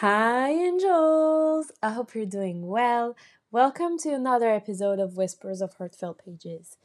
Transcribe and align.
Hi, 0.00 0.50
angels! 0.50 1.72
I 1.82 1.90
hope 1.90 2.14
you're 2.14 2.24
doing 2.24 2.68
well. 2.68 3.16
Welcome 3.50 3.98
to 3.98 4.10
another 4.10 4.48
episode 4.48 5.00
of 5.00 5.16
Whispers 5.16 5.60
of 5.60 5.74
Heartfelt 5.74 6.24
Pages 6.24 6.76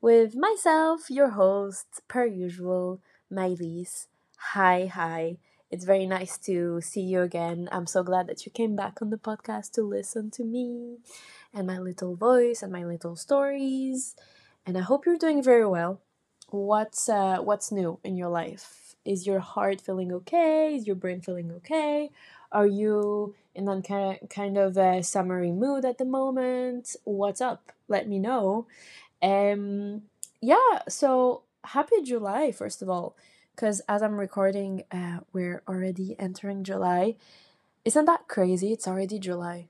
with 0.00 0.36
myself, 0.36 1.10
your 1.10 1.30
host, 1.30 2.00
per 2.06 2.26
usual, 2.26 3.00
Mailys. 3.28 4.06
Hi, 4.52 4.86
hi. 4.86 5.38
It's 5.68 5.84
very 5.84 6.06
nice 6.06 6.38
to 6.46 6.80
see 6.80 7.00
you 7.00 7.22
again. 7.22 7.68
I'm 7.72 7.88
so 7.88 8.04
glad 8.04 8.28
that 8.28 8.46
you 8.46 8.52
came 8.52 8.76
back 8.76 9.02
on 9.02 9.10
the 9.10 9.18
podcast 9.18 9.72
to 9.72 9.82
listen 9.82 10.30
to 10.30 10.44
me 10.44 10.98
and 11.52 11.66
my 11.66 11.80
little 11.80 12.14
voice 12.14 12.62
and 12.62 12.70
my 12.70 12.84
little 12.84 13.16
stories. 13.16 14.14
And 14.64 14.78
I 14.78 14.82
hope 14.82 15.06
you're 15.06 15.18
doing 15.18 15.42
very 15.42 15.66
well. 15.66 16.02
What's 16.50 17.08
uh, 17.08 17.38
what's 17.38 17.72
new 17.72 17.98
in 18.04 18.16
your 18.16 18.28
life? 18.28 18.94
Is 19.04 19.26
your 19.26 19.40
heart 19.40 19.80
feeling 19.80 20.12
okay? 20.12 20.76
Is 20.76 20.86
your 20.86 20.96
brain 20.96 21.20
feeling 21.20 21.50
okay? 21.50 22.10
Are 22.52 22.66
you 22.66 23.34
in 23.54 23.64
that 23.66 24.20
kind 24.30 24.58
of, 24.58 24.76
a 24.76 25.02
summery 25.02 25.52
mood 25.52 25.84
at 25.84 25.98
the 25.98 26.04
moment? 26.04 26.96
What's 27.04 27.40
up? 27.40 27.72
Let 27.88 28.08
me 28.08 28.18
know. 28.18 28.66
Um, 29.22 30.02
yeah, 30.40 30.82
so 30.88 31.42
happy 31.64 32.02
July, 32.02 32.52
first 32.52 32.82
of 32.82 32.88
all, 32.88 33.14
because 33.54 33.80
as 33.88 34.02
I'm 34.02 34.18
recording, 34.18 34.84
uh, 34.90 35.20
we're 35.32 35.62
already 35.68 36.16
entering 36.18 36.64
July. 36.64 37.16
Isn't 37.84 38.06
that 38.06 38.28
crazy? 38.28 38.72
It's 38.72 38.88
already 38.88 39.18
July. 39.18 39.68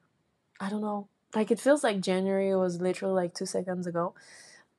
I 0.59 0.71
don't 0.71 0.83
know. 0.83 1.09
Like, 1.35 1.51
it 1.51 1.61
feels 1.61 1.85
like 1.85 2.01
January 2.01 2.55
was 2.57 2.81
literally 2.81 3.15
like 3.15 3.35
two 3.35 3.47
seconds 3.47 3.87
ago. 3.87 4.15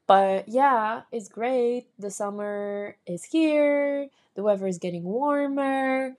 But 0.08 0.50
yeah, 0.50 1.04
it's 1.12 1.30
great. 1.30 1.88
The 2.00 2.12
summer 2.12 2.98
is 3.06 3.26
here, 3.26 4.10
the 4.36 4.44
weather 4.44 4.68
is 4.68 4.78
getting 4.80 5.04
warmer 5.04 6.16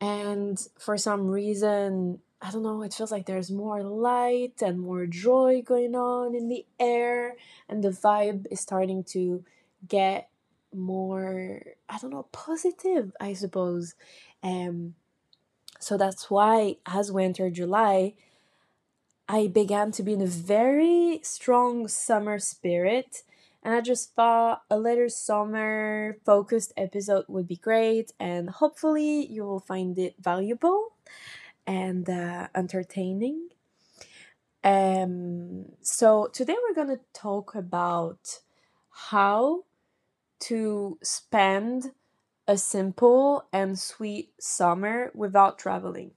and 0.00 0.68
for 0.78 0.96
some 0.96 1.26
reason 1.28 2.20
i 2.42 2.50
don't 2.50 2.62
know 2.62 2.82
it 2.82 2.92
feels 2.92 3.10
like 3.10 3.26
there's 3.26 3.50
more 3.50 3.82
light 3.82 4.60
and 4.60 4.80
more 4.80 5.06
joy 5.06 5.62
going 5.64 5.94
on 5.94 6.34
in 6.34 6.48
the 6.48 6.66
air 6.78 7.34
and 7.68 7.82
the 7.82 7.88
vibe 7.88 8.46
is 8.50 8.60
starting 8.60 9.02
to 9.02 9.42
get 9.88 10.28
more 10.74 11.62
i 11.88 11.98
don't 11.98 12.10
know 12.10 12.26
positive 12.32 13.12
i 13.20 13.32
suppose. 13.32 13.94
Um 14.42 14.94
so 15.78 15.96
that's 15.96 16.30
why 16.30 16.76
as 16.86 17.10
we 17.10 17.24
enter 17.24 17.48
july 17.50 18.14
i 19.28 19.46
began 19.46 19.90
to 19.92 20.02
be 20.02 20.12
in 20.12 20.20
a 20.20 20.26
very 20.26 21.20
strong 21.22 21.88
summer 21.88 22.38
spirit 22.38 23.22
and 23.66 23.74
I 23.74 23.80
just 23.80 24.14
thought 24.14 24.62
a 24.70 24.78
little 24.78 25.10
summer 25.10 26.18
focused 26.24 26.72
episode 26.76 27.24
would 27.26 27.48
be 27.48 27.56
great, 27.56 28.12
and 28.20 28.48
hopefully, 28.48 29.26
you 29.26 29.42
will 29.42 29.58
find 29.58 29.98
it 29.98 30.14
valuable 30.20 30.94
and 31.66 32.08
uh, 32.08 32.46
entertaining. 32.54 33.48
Um, 34.62 35.64
so, 35.80 36.28
today 36.32 36.54
we're 36.62 36.76
going 36.76 36.96
to 36.96 37.02
talk 37.12 37.56
about 37.56 38.38
how 39.08 39.64
to 40.42 40.98
spend 41.02 41.90
a 42.46 42.56
simple 42.56 43.48
and 43.52 43.76
sweet 43.76 44.30
summer 44.38 45.10
without 45.12 45.58
traveling. 45.58 46.12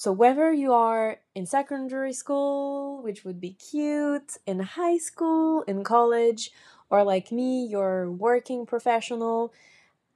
So, 0.00 0.12
whether 0.12 0.50
you 0.50 0.72
are 0.72 1.18
in 1.34 1.44
secondary 1.44 2.14
school, 2.14 3.02
which 3.02 3.22
would 3.22 3.38
be 3.38 3.50
cute, 3.50 4.38
in 4.46 4.60
high 4.60 4.96
school, 4.96 5.60
in 5.64 5.84
college, 5.84 6.52
or 6.88 7.04
like 7.04 7.30
me, 7.30 7.66
you're 7.66 8.10
working 8.10 8.64
professional, 8.64 9.52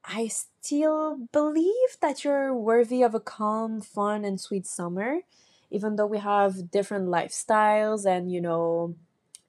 I 0.02 0.28
still 0.28 1.28
believe 1.32 2.00
that 2.00 2.24
you're 2.24 2.54
worthy 2.54 3.02
of 3.02 3.14
a 3.14 3.20
calm, 3.20 3.82
fun, 3.82 4.24
and 4.24 4.40
sweet 4.40 4.66
summer, 4.66 5.18
even 5.70 5.96
though 5.96 6.06
we 6.06 6.16
have 6.16 6.70
different 6.70 7.08
lifestyles 7.08 8.06
and 8.06 8.32
you 8.32 8.40
know, 8.40 8.96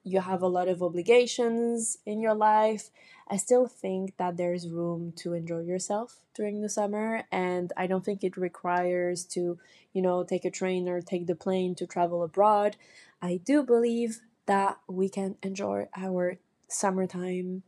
you 0.06 0.20
have 0.20 0.40
a 0.40 0.46
lot 0.46 0.68
of 0.68 0.84
obligations 0.84 1.98
in 2.06 2.20
your 2.20 2.32
life. 2.32 2.90
I 3.28 3.36
still 3.36 3.66
think 3.66 4.16
that 4.18 4.36
there's 4.36 4.68
room 4.68 5.12
to 5.16 5.32
enjoy 5.32 5.62
yourself 5.62 6.20
during 6.32 6.62
the 6.62 6.68
summer, 6.68 7.24
and 7.32 7.72
I 7.76 7.88
don't 7.88 8.04
think 8.04 8.22
it 8.22 8.36
requires 8.36 9.24
to, 9.34 9.58
you 9.92 10.02
know, 10.02 10.22
take 10.22 10.44
a 10.44 10.50
train 10.50 10.88
or 10.88 11.00
take 11.00 11.26
the 11.26 11.34
plane 11.34 11.74
to 11.74 11.88
travel 11.88 12.22
abroad. 12.22 12.76
I 13.20 13.40
do 13.44 13.64
believe 13.64 14.20
that 14.46 14.78
we 14.86 15.08
can 15.08 15.38
enjoy 15.42 15.88
our 15.96 16.38
summertime 16.68 17.64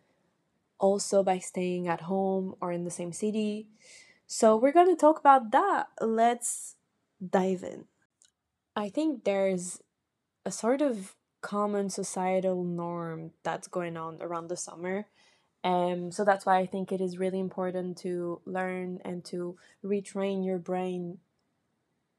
also 0.78 1.24
by 1.24 1.40
staying 1.40 1.88
at 1.88 2.02
home 2.02 2.54
or 2.60 2.70
in 2.70 2.84
the 2.84 2.90
same 2.92 3.12
city. 3.12 3.66
So, 4.28 4.56
we're 4.56 4.72
going 4.72 4.94
to 4.94 5.00
talk 5.00 5.18
about 5.18 5.50
that. 5.50 5.88
Let's 6.00 6.76
dive 7.18 7.64
in. 7.64 7.86
I 8.76 8.90
think 8.90 9.24
there's 9.24 9.82
a 10.46 10.52
sort 10.52 10.80
of 10.80 11.16
common 11.40 11.88
societal 11.90 12.64
norm 12.64 13.32
that's 13.42 13.68
going 13.68 13.96
on 13.96 14.18
around 14.20 14.48
the 14.48 14.56
summer 14.56 15.06
um, 15.64 16.12
so 16.12 16.24
that's 16.24 16.46
why 16.46 16.58
I 16.58 16.66
think 16.66 16.92
it 16.92 17.00
is 17.00 17.18
really 17.18 17.40
important 17.40 17.98
to 17.98 18.40
learn 18.44 19.00
and 19.04 19.24
to 19.26 19.56
retrain 19.84 20.44
your 20.44 20.58
brain 20.58 21.18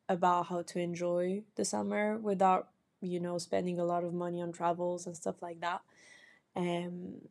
about 0.10 0.48
how 0.48 0.64
to 0.64 0.80
enjoy 0.80 1.44
the 1.56 1.64
summer 1.64 2.18
without, 2.18 2.70
you 3.02 3.20
know, 3.20 3.38
spending 3.38 3.80
a 3.80 3.86
lot 3.86 4.04
of 4.04 4.14
money 4.14 4.42
on 4.42 4.52
travels 4.52 5.06
and 5.06 5.16
stuff 5.16 5.42
like 5.42 5.62
that. 5.62 5.82
Um, 6.56 7.22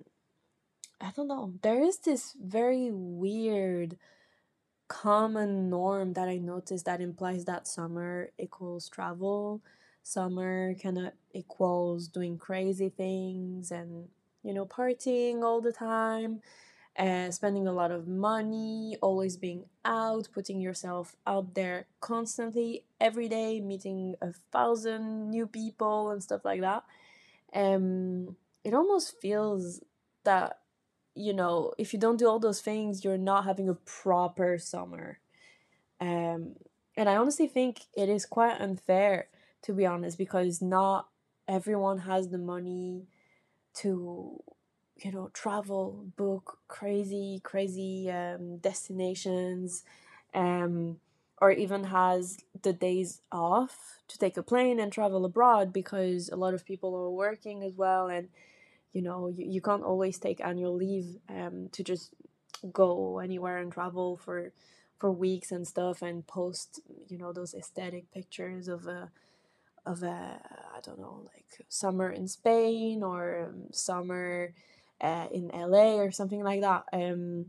I 1.00 1.12
don't 1.14 1.28
know. 1.28 1.52
There 1.62 1.82
is 1.82 1.98
this 1.98 2.34
very 2.40 2.90
weird 2.90 3.98
common 4.88 5.68
norm 5.68 6.14
that 6.14 6.28
I 6.28 6.38
noticed 6.38 6.86
that 6.86 7.02
implies 7.02 7.44
that 7.44 7.68
summer 7.68 8.30
equals 8.38 8.88
travel, 8.88 9.60
summer 10.02 10.74
kind 10.74 10.98
of 10.98 11.12
equals 11.32 12.08
doing 12.08 12.38
crazy 12.38 12.88
things 12.88 13.70
and 13.70 14.08
you 14.44 14.54
know, 14.54 14.64
partying 14.64 15.42
all 15.42 15.60
the 15.60 15.72
time, 15.72 16.40
and 16.96 17.34
spending 17.34 17.66
a 17.66 17.72
lot 17.72 17.90
of 17.90 18.08
money, 18.08 18.96
always 19.02 19.36
being 19.36 19.64
out, 19.84 20.28
putting 20.32 20.60
yourself 20.60 21.16
out 21.26 21.54
there 21.54 21.86
constantly, 22.00 22.84
every 23.00 23.28
day, 23.28 23.60
meeting 23.60 24.14
a 24.22 24.32
thousand 24.52 25.30
new 25.30 25.46
people 25.46 26.10
and 26.10 26.22
stuff 26.22 26.44
like 26.44 26.60
that. 26.60 26.84
Um, 27.52 28.36
it 28.64 28.74
almost 28.74 29.20
feels 29.20 29.80
that, 30.24 30.60
you 31.14 31.32
know, 31.32 31.72
if 31.78 31.92
you 31.92 31.98
don't 31.98 32.18
do 32.18 32.28
all 32.28 32.38
those 32.38 32.60
things, 32.60 33.04
you're 33.04 33.18
not 33.18 33.44
having 33.44 33.68
a 33.68 33.74
proper 33.74 34.56
summer. 34.58 35.18
Um, 36.00 36.54
and 36.96 37.08
I 37.08 37.16
honestly 37.16 37.48
think 37.48 37.82
it 37.94 38.08
is 38.08 38.24
quite 38.24 38.60
unfair, 38.60 39.28
to 39.62 39.72
be 39.72 39.86
honest, 39.86 40.18
because 40.18 40.62
not 40.62 41.08
everyone 41.46 41.98
has 41.98 42.28
the 42.28 42.38
money 42.38 43.06
to 43.74 44.42
you 44.96 45.12
know 45.12 45.30
travel 45.32 46.06
book 46.16 46.58
crazy 46.68 47.40
crazy 47.44 48.10
um, 48.10 48.58
destinations 48.58 49.84
um, 50.34 50.98
or 51.40 51.52
even 51.52 51.84
has 51.84 52.38
the 52.62 52.72
days 52.72 53.20
off 53.30 53.98
to 54.08 54.18
take 54.18 54.36
a 54.36 54.42
plane 54.42 54.80
and 54.80 54.92
travel 54.92 55.24
abroad 55.24 55.72
because 55.72 56.28
a 56.28 56.36
lot 56.36 56.54
of 56.54 56.64
people 56.66 56.94
are 56.96 57.10
working 57.10 57.62
as 57.62 57.74
well. 57.74 58.08
And 58.08 58.28
you 58.92 59.02
know 59.02 59.28
you, 59.28 59.46
you 59.46 59.60
can't 59.60 59.82
always 59.84 60.18
take 60.18 60.40
annual 60.40 60.74
leave 60.74 61.16
um, 61.28 61.68
to 61.72 61.82
just 61.84 62.12
go 62.72 63.18
anywhere 63.18 63.58
and 63.58 63.72
travel 63.72 64.16
for 64.16 64.52
for 64.98 65.12
weeks 65.12 65.52
and 65.52 65.66
stuff 65.66 66.02
and 66.02 66.26
post 66.26 66.80
you 67.08 67.18
know 67.18 67.32
those 67.32 67.54
aesthetic 67.54 68.10
pictures 68.12 68.66
of 68.68 68.86
a 68.86 69.10
of 69.88 70.02
a 70.02 70.40
I 70.76 70.80
don't 70.82 71.00
know 71.00 71.22
like 71.24 71.66
summer 71.68 72.10
in 72.10 72.28
Spain 72.28 73.02
or 73.02 73.48
um, 73.48 73.72
summer 73.72 74.52
uh, 75.00 75.26
in 75.32 75.48
LA 75.48 75.96
or 75.96 76.10
something 76.10 76.44
like 76.44 76.60
that. 76.60 76.84
Um, 76.92 77.46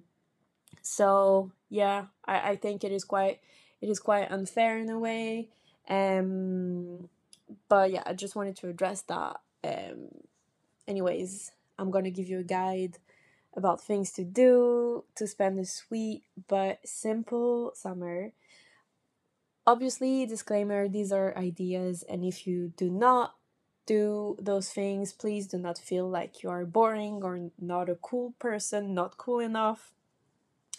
so 0.82 1.52
yeah, 1.70 2.06
I, 2.26 2.52
I 2.52 2.56
think 2.56 2.84
it 2.84 2.92
is 2.92 3.04
quite 3.04 3.40
it 3.82 3.90
is 3.90 4.00
quite 4.00 4.32
unfair 4.32 4.78
in 4.80 4.90
a 4.90 4.98
way. 4.98 5.50
Um, 5.88 7.10
but 7.68 7.92
yeah, 7.92 8.04
I 8.06 8.14
just 8.14 8.36
wanted 8.36 8.56
to 8.58 8.70
address 8.70 9.02
that. 9.04 9.42
Um, 9.64 10.08
anyways, 10.88 11.52
I'm 11.78 11.92
gonna 11.92 12.12
give 12.12 12.30
you 12.30 12.40
a 12.40 12.44
guide 12.44 12.98
about 13.56 13.82
things 13.82 14.12
to 14.14 14.24
do 14.24 15.04
to 15.16 15.28
spend 15.28 15.60
a 15.60 15.66
sweet 15.66 16.24
but 16.48 16.80
simple 16.86 17.72
summer 17.76 18.32
Obviously, 19.70 20.26
disclaimer 20.26 20.88
these 20.88 21.12
are 21.12 21.38
ideas, 21.38 22.02
and 22.02 22.26
if 22.26 22.48
you 22.48 22.74
do 22.76 22.90
not 22.90 23.36
do 23.86 24.36
those 24.42 24.70
things, 24.72 25.14
please 25.14 25.46
do 25.46 25.60
not 25.60 25.78
feel 25.78 26.10
like 26.10 26.42
you 26.42 26.50
are 26.50 26.66
boring 26.66 27.22
or 27.22 27.52
not 27.60 27.88
a 27.88 27.94
cool 27.94 28.34
person, 28.40 28.96
not 28.96 29.18
cool 29.18 29.38
enough. 29.38 29.94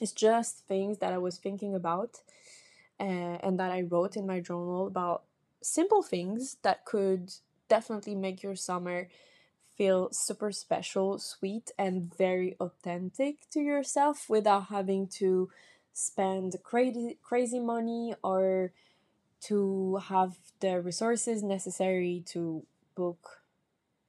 It's 0.01 0.11
just 0.11 0.67
things 0.67 0.99
that 0.99 1.13
I 1.13 1.19
was 1.19 1.39
thinking 1.39 1.73
about 1.73 2.23
uh, 2.99 3.39
and 3.45 3.61
that 3.61 3.71
I 3.71 3.83
wrote 3.83 4.17
in 4.17 4.27
my 4.27 4.41
journal 4.41 4.89
about 4.89 5.23
simple 5.63 6.03
things 6.03 6.57
that 6.63 6.85
could 6.85 7.31
definitely 7.69 8.17
make 8.17 8.43
your 8.43 8.57
summer 8.57 9.07
feel 9.77 10.09
super 10.11 10.51
special, 10.51 11.21
sweet, 11.21 11.71
and 11.79 12.13
very 12.13 12.57
authentic 12.59 13.49
to 13.51 13.61
yourself 13.61 14.29
without 14.29 14.67
having 14.67 15.07
to 15.21 15.49
spend 16.01 16.57
crazy 16.63 17.19
crazy 17.23 17.61
money 17.61 18.15
or 18.23 18.73
to 19.43 19.97
have 20.09 20.39
the 20.61 20.81
resources 20.81 21.43
necessary 21.43 22.23
to 22.27 22.65
book 22.95 23.43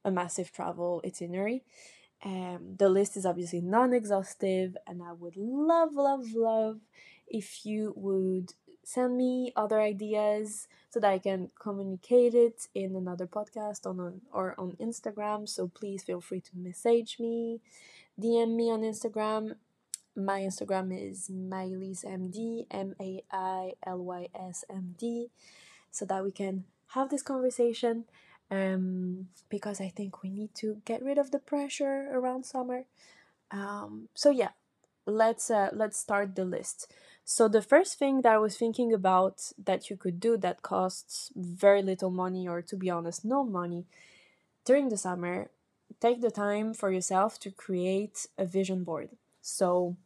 a 0.04 0.10
massive 0.10 0.52
travel 0.52 1.00
itinerary. 1.04 1.62
Um, 2.24 2.76
the 2.78 2.88
list 2.88 3.16
is 3.16 3.26
obviously 3.26 3.60
non 3.60 3.92
exhaustive, 3.92 4.76
and 4.86 5.02
I 5.02 5.12
would 5.12 5.36
love, 5.36 5.94
love, 5.94 6.32
love 6.34 6.80
if 7.26 7.64
you 7.66 7.92
would 7.96 8.52
send 8.84 9.16
me 9.16 9.52
other 9.56 9.80
ideas 9.80 10.68
so 10.90 11.00
that 11.00 11.10
I 11.10 11.18
can 11.18 11.50
communicate 11.60 12.34
it 12.34 12.68
in 12.74 12.96
another 12.96 13.26
podcast 13.26 13.86
on, 13.86 14.00
on 14.00 14.20
or 14.32 14.54
on 14.58 14.72
Instagram. 14.80 15.48
So 15.48 15.68
please 15.68 16.02
feel 16.02 16.20
free 16.20 16.40
to 16.40 16.50
message 16.56 17.16
me, 17.18 17.60
DM 18.20 18.54
me 18.54 18.70
on 18.70 18.82
Instagram. 18.82 19.56
My 20.14 20.40
Instagram 20.40 20.92
is 20.92 21.28
MailysMD, 21.28 22.66
M 22.70 22.94
A 23.00 23.22
I 23.30 23.72
L 23.86 23.98
Y 23.98 24.28
S 24.34 24.64
M 24.68 24.94
D, 24.98 25.30
so 25.90 26.04
that 26.06 26.22
we 26.22 26.32
can 26.32 26.64
have 26.88 27.10
this 27.10 27.22
conversation. 27.22 28.04
Um, 28.50 29.28
because 29.48 29.80
I 29.80 29.88
think 29.88 30.22
we 30.22 30.28
need 30.28 30.54
to 30.56 30.82
get 30.84 31.02
rid 31.02 31.16
of 31.16 31.30
the 31.30 31.38
pressure 31.38 32.10
around 32.12 32.44
summer. 32.44 32.84
Um, 33.50 34.08
so 34.14 34.28
yeah, 34.28 34.50
let's 35.06 35.50
uh, 35.50 35.70
let's 35.72 35.98
start 35.98 36.36
the 36.36 36.44
list. 36.44 36.92
So 37.24 37.48
the 37.48 37.62
first 37.62 37.98
thing 37.98 38.22
that 38.22 38.32
I 38.32 38.38
was 38.38 38.56
thinking 38.58 38.92
about 38.92 39.52
that 39.64 39.88
you 39.88 39.96
could 39.96 40.20
do 40.20 40.36
that 40.38 40.62
costs 40.62 41.30
very 41.34 41.82
little 41.82 42.10
money 42.10 42.46
or 42.46 42.60
to 42.62 42.76
be 42.76 42.90
honest 42.90 43.24
no 43.24 43.44
money 43.44 43.86
during 44.64 44.88
the 44.88 44.96
summer, 44.96 45.50
take 46.00 46.20
the 46.20 46.30
time 46.30 46.74
for 46.74 46.90
yourself 46.90 47.38
to 47.40 47.50
create 47.50 48.26
a 48.38 48.44
vision 48.44 48.84
board. 48.84 49.10
So 49.42 49.96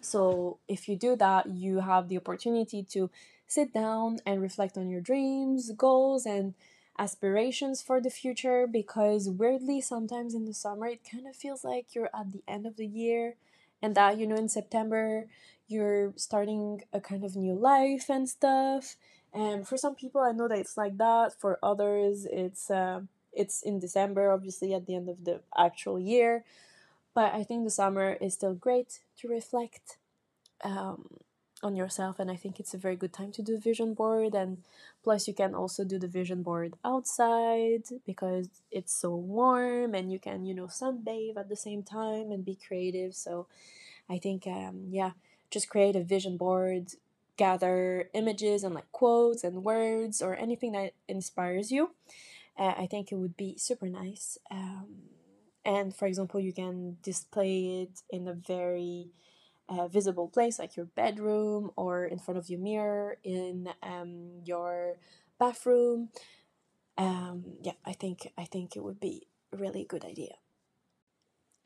so 0.00 0.58
if 0.68 0.88
you 0.88 0.96
do 0.96 1.16
that, 1.16 1.46
you 1.48 1.80
have 1.80 2.08
the 2.08 2.16
opportunity 2.16 2.82
to 2.90 3.10
sit 3.46 3.72
down 3.72 4.18
and 4.26 4.40
reflect 4.42 4.76
on 4.76 4.88
your 4.88 5.00
dreams, 5.00 5.72
goals 5.72 6.26
and 6.26 6.54
aspirations 6.98 7.82
for 7.82 8.00
the 8.00 8.10
future 8.10 8.66
because 8.66 9.28
weirdly 9.28 9.80
sometimes 9.80 10.34
in 10.34 10.46
the 10.46 10.54
summer 10.54 10.86
it 10.86 11.00
kind 11.10 11.26
of 11.26 11.36
feels 11.36 11.62
like 11.62 11.94
you're 11.94 12.08
at 12.14 12.32
the 12.32 12.42
end 12.48 12.66
of 12.66 12.76
the 12.76 12.86
year 12.86 13.34
and 13.82 13.94
that 13.94 14.16
you 14.18 14.26
know 14.26 14.36
in 14.36 14.48
September 14.48 15.26
you're 15.68 16.12
starting 16.16 16.82
a 16.92 17.00
kind 17.00 17.24
of 17.24 17.36
new 17.36 17.54
life 17.54 18.08
and 18.08 18.28
stuff. 18.28 18.96
And 19.34 19.66
for 19.68 19.76
some 19.76 19.94
people, 19.94 20.20
I 20.22 20.32
know 20.32 20.48
that 20.48 20.58
it's 20.58 20.76
like 20.76 20.96
that. 20.98 21.38
For 21.38 21.58
others, 21.62 22.26
it's 22.30 22.70
uh, 22.70 23.00
it's 23.32 23.62
in 23.62 23.78
December, 23.80 24.30
obviously 24.32 24.72
at 24.72 24.86
the 24.86 24.94
end 24.94 25.08
of 25.08 25.24
the 25.24 25.40
actual 25.56 25.98
year. 25.98 26.44
But 27.16 27.32
I 27.32 27.44
think 27.44 27.64
the 27.64 27.70
summer 27.70 28.18
is 28.20 28.34
still 28.34 28.52
great 28.52 29.00
to 29.20 29.28
reflect 29.28 29.96
um, 30.62 31.16
on 31.62 31.74
yourself, 31.74 32.18
and 32.20 32.30
I 32.30 32.36
think 32.36 32.60
it's 32.60 32.74
a 32.74 32.84
very 32.86 32.94
good 32.94 33.14
time 33.14 33.32
to 33.32 33.42
do 33.42 33.56
vision 33.56 33.94
board. 33.94 34.34
And 34.34 34.58
plus, 35.02 35.26
you 35.26 35.32
can 35.32 35.54
also 35.54 35.82
do 35.82 35.98
the 35.98 36.08
vision 36.08 36.42
board 36.42 36.74
outside 36.84 37.84
because 38.04 38.50
it's 38.70 38.92
so 38.92 39.14
warm, 39.14 39.94
and 39.94 40.12
you 40.12 40.18
can 40.18 40.44
you 40.44 40.52
know 40.52 40.66
sunbathe 40.66 41.38
at 41.38 41.48
the 41.48 41.56
same 41.56 41.82
time 41.82 42.30
and 42.32 42.44
be 42.44 42.58
creative. 42.68 43.14
So 43.14 43.46
I 44.10 44.18
think 44.18 44.46
um, 44.46 44.88
yeah 44.90 45.12
just 45.50 45.70
create 45.70 45.96
a 45.96 46.02
vision 46.02 46.36
board, 46.36 46.92
gather 47.38 48.10
images 48.12 48.62
and 48.62 48.74
like 48.74 48.92
quotes 48.92 49.42
and 49.42 49.64
words 49.64 50.20
or 50.20 50.36
anything 50.36 50.72
that 50.72 50.92
inspires 51.08 51.72
you. 51.72 51.92
Uh, 52.58 52.74
I 52.76 52.86
think 52.90 53.10
it 53.10 53.16
would 53.16 53.38
be 53.38 53.56
super 53.56 53.86
nice. 53.86 54.36
Um, 54.50 55.15
and 55.66 55.94
for 55.94 56.06
example, 56.06 56.40
you 56.40 56.52
can 56.52 56.96
display 57.02 57.82
it 57.82 58.02
in 58.08 58.28
a 58.28 58.32
very 58.32 59.10
uh, 59.68 59.88
visible 59.88 60.28
place 60.28 60.60
like 60.60 60.76
your 60.76 60.86
bedroom 60.86 61.72
or 61.76 62.04
in 62.06 62.20
front 62.20 62.38
of 62.38 62.48
your 62.48 62.60
mirror 62.60 63.18
in 63.24 63.68
um, 63.82 64.42
your 64.44 64.96
bathroom. 65.40 66.10
Um, 66.96 67.44
yeah, 67.62 67.72
I 67.84 67.92
think 67.92 68.32
I 68.38 68.44
think 68.44 68.76
it 68.76 68.84
would 68.84 69.00
be 69.00 69.26
a 69.52 69.56
really 69.56 69.84
good 69.84 70.04
idea. 70.04 70.36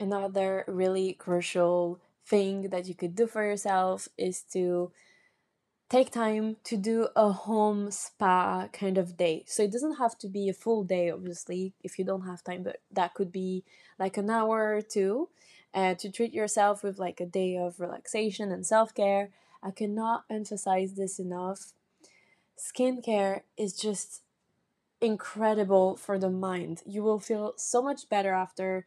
Another 0.00 0.64
really 0.66 1.12
crucial 1.12 2.00
thing 2.26 2.70
that 2.70 2.88
you 2.88 2.94
could 2.94 3.14
do 3.14 3.26
for 3.26 3.44
yourself 3.44 4.08
is 4.16 4.42
to 4.54 4.92
take 5.90 6.12
time 6.12 6.56
to 6.62 6.76
do 6.76 7.08
a 7.16 7.32
home 7.32 7.90
spa 7.90 8.68
kind 8.72 8.96
of 8.96 9.16
day. 9.16 9.44
So 9.46 9.64
it 9.64 9.72
doesn't 9.72 9.96
have 9.96 10.16
to 10.20 10.28
be 10.28 10.48
a 10.48 10.54
full 10.54 10.84
day, 10.84 11.10
obviously, 11.10 11.74
if 11.82 11.98
you 11.98 12.04
don't 12.04 12.26
have 12.26 12.44
time, 12.44 12.62
but 12.62 12.80
that 12.92 13.12
could 13.12 13.32
be 13.32 13.64
like 13.98 14.16
an 14.16 14.30
hour 14.30 14.76
or 14.76 14.82
two 14.82 15.28
uh, 15.74 15.94
to 15.96 16.10
treat 16.10 16.32
yourself 16.32 16.84
with 16.84 17.00
like 17.00 17.20
a 17.20 17.26
day 17.26 17.56
of 17.56 17.80
relaxation 17.80 18.52
and 18.52 18.64
self 18.64 18.94
care. 18.94 19.30
I 19.62 19.72
cannot 19.72 20.24
emphasize 20.30 20.94
this 20.94 21.18
enough. 21.18 21.72
Skincare 22.56 23.40
is 23.58 23.72
just 23.72 24.22
incredible 25.00 25.96
for 25.96 26.18
the 26.18 26.30
mind. 26.30 26.82
You 26.86 27.02
will 27.02 27.18
feel 27.18 27.54
so 27.56 27.82
much 27.82 28.08
better 28.08 28.32
after, 28.32 28.86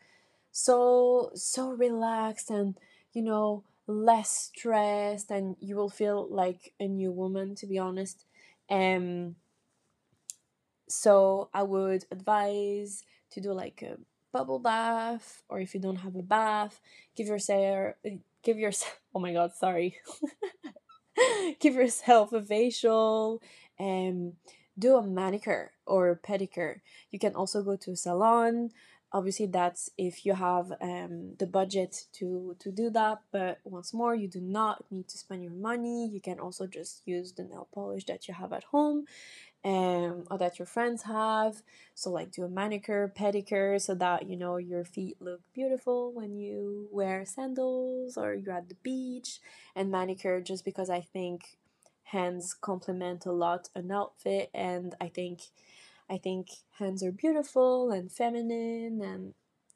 so, 0.52 1.32
so 1.36 1.72
relaxed 1.72 2.50
and 2.50 2.78
you 3.14 3.22
know, 3.22 3.64
less 3.88 4.52
stressed 4.54 5.32
and 5.32 5.56
you 5.60 5.76
will 5.76 5.90
feel 5.90 6.28
like 6.30 6.74
a 6.80 6.88
new 6.88 7.12
woman 7.12 7.56
to 7.56 7.68
be 7.68 7.78
honest. 7.78 8.26
Um 8.70 9.36
so 10.88 11.50
I 11.54 11.64
would 11.64 12.06
advise 12.12 13.04
to 13.32 13.42
do 13.42 13.52
like 13.54 13.82
a 13.82 13.98
bubble 14.32 14.60
bath 14.60 15.44
or 15.50 15.60
if 15.60 15.74
you 15.74 15.80
don't 15.80 15.98
have 15.98 16.16
a 16.16 16.24
bath, 16.24 16.80
give 17.16 17.28
yourself 17.28 17.96
give 18.44 18.58
yourself 18.58 19.00
oh 19.16 19.20
my 19.20 19.34
god, 19.34 19.54
sorry. 19.54 19.98
give 21.60 21.76
yourself 21.76 22.34
a 22.34 22.42
facial 22.42 23.42
um 23.80 24.34
do 24.78 24.96
a 24.96 25.04
manicure 25.04 25.72
or 25.86 26.20
pedicure. 26.26 26.80
You 27.12 27.20
can 27.20 27.36
also 27.36 27.62
go 27.62 27.76
to 27.76 27.92
a 27.92 27.96
salon 27.96 28.72
obviously 29.14 29.46
that's 29.46 29.90
if 29.98 30.26
you 30.26 30.34
have 30.34 30.74
um, 30.82 31.36
the 31.38 31.46
budget 31.46 32.08
to 32.14 32.56
to 32.60 32.72
do 32.72 32.90
that 32.90 33.20
but 33.32 33.60
once 33.64 33.94
more 33.94 34.16
you 34.16 34.28
do 34.28 34.42
not 34.42 34.84
need 34.92 35.08
to 35.08 35.18
spend 35.18 35.44
your 35.44 35.54
money. 35.54 36.08
You 36.08 36.20
can 36.20 36.40
also 36.40 36.68
just 36.68 37.02
use 37.06 37.34
the 37.34 37.44
nail 37.44 37.68
polish 37.74 38.06
that 38.06 38.28
you 38.28 38.34
have 38.34 38.52
at 38.54 38.66
home 38.66 39.06
um, 39.64 40.26
or 40.30 40.38
that 40.38 40.60
your 40.60 40.66
friends 40.66 41.04
have. 41.04 41.62
So 41.96 42.12
like 42.12 42.32
do 42.32 42.44
a 42.44 42.50
manicure 42.50 43.12
pedicure 43.16 43.80
so 43.80 43.96
that 43.96 44.28
you 44.28 44.36
know 44.36 44.58
your 44.58 44.84
feet 44.84 45.18
look 45.20 45.42
beautiful 45.54 46.12
when 46.12 46.36
you 46.36 46.88
wear 46.92 47.26
sandals 47.26 48.18
or 48.18 48.34
you're 48.34 48.58
at 48.58 48.70
the 48.70 48.76
beach. 48.84 49.40
And 49.76 49.92
manicure 49.92 50.42
just 50.42 50.66
because 50.66 50.90
i 50.90 51.02
think 51.02 51.58
hands 52.06 52.54
complement 52.54 53.26
a 53.26 53.32
lot 53.32 53.70
an 53.76 53.92
outfit 53.92 54.50
and 54.54 54.94
i 55.02 55.08
think 55.08 55.42
I 56.10 56.18
think 56.18 56.48
hands 56.80 57.04
are 57.04 57.12
beautiful 57.12 57.92
and 57.92 58.12
feminine, 58.12 59.02
and 59.02 59.34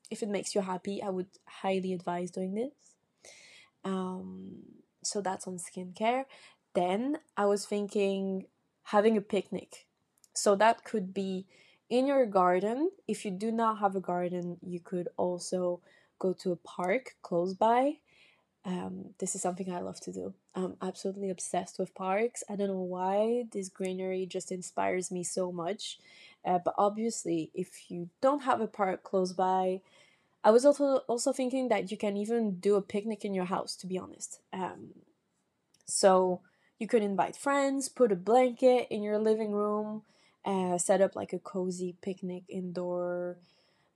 if 0.09 0.21
it 0.21 0.29
makes 0.29 0.55
you 0.55 0.61
happy, 0.61 1.01
I 1.01 1.09
would 1.09 1.27
highly 1.45 1.93
advise 1.93 2.31
doing 2.31 2.55
this. 2.55 2.71
Um, 3.83 4.63
so 5.03 5.21
that's 5.21 5.47
on 5.47 5.57
skincare. 5.57 6.25
Then 6.73 7.19
I 7.35 7.45
was 7.45 7.65
thinking 7.65 8.45
having 8.83 9.17
a 9.17 9.21
picnic. 9.21 9.87
So 10.33 10.55
that 10.55 10.83
could 10.83 11.13
be 11.13 11.45
in 11.89 12.05
your 12.05 12.25
garden. 12.25 12.91
If 13.07 13.25
you 13.25 13.31
do 13.31 13.51
not 13.51 13.79
have 13.79 13.95
a 13.95 14.01
garden, 14.01 14.57
you 14.61 14.79
could 14.79 15.07
also 15.17 15.81
go 16.19 16.33
to 16.33 16.51
a 16.51 16.57
park 16.57 17.15
close 17.21 17.53
by 17.53 17.97
um, 18.67 19.11
this 19.19 19.33
is 19.33 19.41
something 19.41 19.71
I 19.71 19.79
love 19.79 20.01
to 20.01 20.11
do. 20.11 20.33
I'm 20.53 20.75
absolutely 20.81 21.29
obsessed 21.29 21.79
with 21.79 21.95
parks. 21.95 22.43
I 22.49 22.57
don't 22.57 22.67
know 22.67 22.81
why 22.81 23.45
this 23.53 23.69
greenery 23.69 24.25
just 24.25 24.51
inspires 24.51 25.09
me 25.09 25.23
so 25.23 25.53
much. 25.53 25.99
Uh, 26.45 26.59
but 26.63 26.75
obviously, 26.77 27.49
if 27.53 27.89
you 27.89 28.09
don't 28.21 28.43
have 28.43 28.59
a 28.59 28.67
park 28.67 29.03
close 29.03 29.31
by, 29.31 29.79
I 30.43 30.51
was 30.51 30.65
also 30.65 30.97
also 31.07 31.31
thinking 31.31 31.69
that 31.69 31.91
you 31.91 31.97
can 31.97 32.17
even 32.17 32.59
do 32.59 32.75
a 32.75 32.81
picnic 32.81 33.23
in 33.23 33.33
your 33.33 33.45
house. 33.45 33.73
To 33.77 33.87
be 33.87 33.97
honest, 33.97 34.41
um, 34.51 34.89
so 35.85 36.41
you 36.77 36.87
could 36.87 37.03
invite 37.03 37.37
friends, 37.37 37.87
put 37.87 38.11
a 38.11 38.17
blanket 38.17 38.87
in 38.89 39.01
your 39.01 39.17
living 39.17 39.53
room, 39.53 40.03
uh, 40.43 40.77
set 40.77 40.99
up 40.99 41.15
like 41.15 41.31
a 41.31 41.39
cozy 41.39 41.95
picnic 42.01 42.43
indoor 42.49 43.37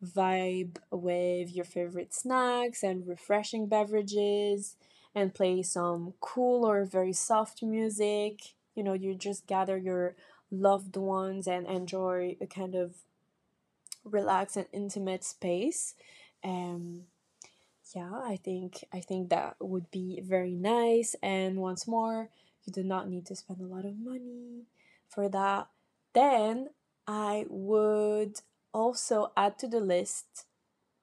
vibe 0.03 0.77
with 0.89 1.55
your 1.55 1.65
favorite 1.65 2.13
snacks 2.13 2.83
and 2.83 3.07
refreshing 3.07 3.67
beverages 3.67 4.75
and 5.13 5.33
play 5.33 5.61
some 5.61 6.13
cool 6.19 6.65
or 6.65 6.85
very 6.85 7.13
soft 7.13 7.61
music. 7.61 8.53
You 8.75 8.83
know, 8.83 8.93
you 8.93 9.15
just 9.15 9.47
gather 9.47 9.77
your 9.77 10.15
loved 10.49 10.97
ones 10.97 11.47
and 11.47 11.67
enjoy 11.67 12.37
a 12.41 12.47
kind 12.47 12.75
of 12.75 12.95
relaxed 14.03 14.57
and 14.57 14.67
intimate 14.71 15.23
space. 15.23 15.93
Um, 16.43 17.03
yeah, 17.95 18.11
I 18.13 18.39
think 18.41 18.85
I 18.93 19.01
think 19.01 19.29
that 19.29 19.57
would 19.59 19.91
be 19.91 20.21
very 20.23 20.55
nice. 20.55 21.15
And 21.21 21.57
once 21.57 21.87
more, 21.87 22.29
you 22.63 22.73
do 22.73 22.83
not 22.83 23.09
need 23.09 23.25
to 23.27 23.35
spend 23.35 23.61
a 23.61 23.65
lot 23.65 23.85
of 23.85 23.99
money 23.99 24.63
for 25.09 25.27
that. 25.29 25.67
Then 26.13 26.69
I 27.07 27.45
would 27.49 28.41
also 28.73 29.31
add 29.35 29.57
to 29.59 29.67
the 29.67 29.79
list 29.79 30.45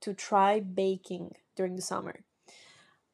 to 0.01 0.15
try 0.15 0.61
baking 0.61 1.35
during 1.57 1.77
the 1.77 1.83
summer. 1.83 2.21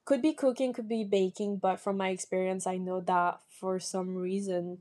Could 0.04 0.20
be 0.20 0.34
cooking, 0.34 0.72
could 0.72 0.88
be 0.88 1.02
baking, 1.02 1.56
but 1.56 1.80
from 1.80 1.96
my 1.96 2.10
experience, 2.10 2.66
I 2.66 2.76
know 2.76 3.00
that 3.00 3.40
for 3.48 3.80
some 3.80 4.16
reason 4.16 4.78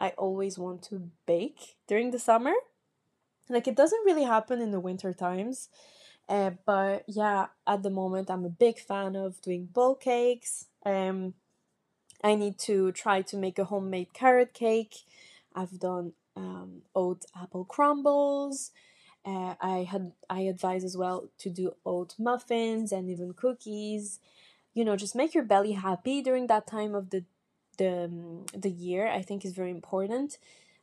I 0.00 0.10
always 0.10 0.58
want 0.58 0.82
to 0.84 1.10
bake 1.26 1.76
during 1.86 2.10
the 2.10 2.18
summer. 2.18 2.52
Like 3.48 3.68
it 3.68 3.76
doesn't 3.76 4.04
really 4.04 4.24
happen 4.24 4.60
in 4.60 4.72
the 4.72 4.80
winter 4.80 5.12
times. 5.12 5.68
Uh, 6.28 6.50
but 6.66 7.04
yeah, 7.06 7.46
at 7.66 7.82
the 7.82 7.90
moment 7.90 8.30
I'm 8.30 8.44
a 8.44 8.50
big 8.50 8.78
fan 8.78 9.14
of 9.14 9.40
doing 9.42 9.66
bowl 9.66 9.94
cakes. 9.94 10.66
Um, 10.84 11.34
I 12.22 12.34
need 12.34 12.58
to 12.60 12.90
try 12.92 13.22
to 13.22 13.36
make 13.36 13.58
a 13.58 13.64
homemade 13.64 14.12
carrot 14.14 14.54
cake. 14.54 14.96
I've 15.54 15.78
done 15.78 16.14
um, 16.36 16.82
oat 16.94 17.24
apple 17.40 17.64
crumbles. 17.64 18.72
Uh, 19.24 19.54
I 19.60 19.84
had 19.90 20.12
I 20.28 20.40
advise 20.42 20.84
as 20.84 20.96
well 20.96 21.28
to 21.38 21.50
do 21.50 21.74
oat 21.86 22.14
muffins 22.18 22.92
and 22.92 23.08
even 23.10 23.32
cookies. 23.32 24.20
You 24.74 24.84
know, 24.84 24.96
just 24.96 25.14
make 25.16 25.34
your 25.34 25.44
belly 25.44 25.72
happy 25.72 26.22
during 26.22 26.46
that 26.48 26.66
time 26.66 26.94
of 26.94 27.10
the 27.10 27.24
the 27.78 28.04
um, 28.04 28.46
the 28.54 28.70
year. 28.70 29.08
I 29.08 29.22
think 29.22 29.44
is 29.44 29.52
very 29.54 29.70
important. 29.70 30.38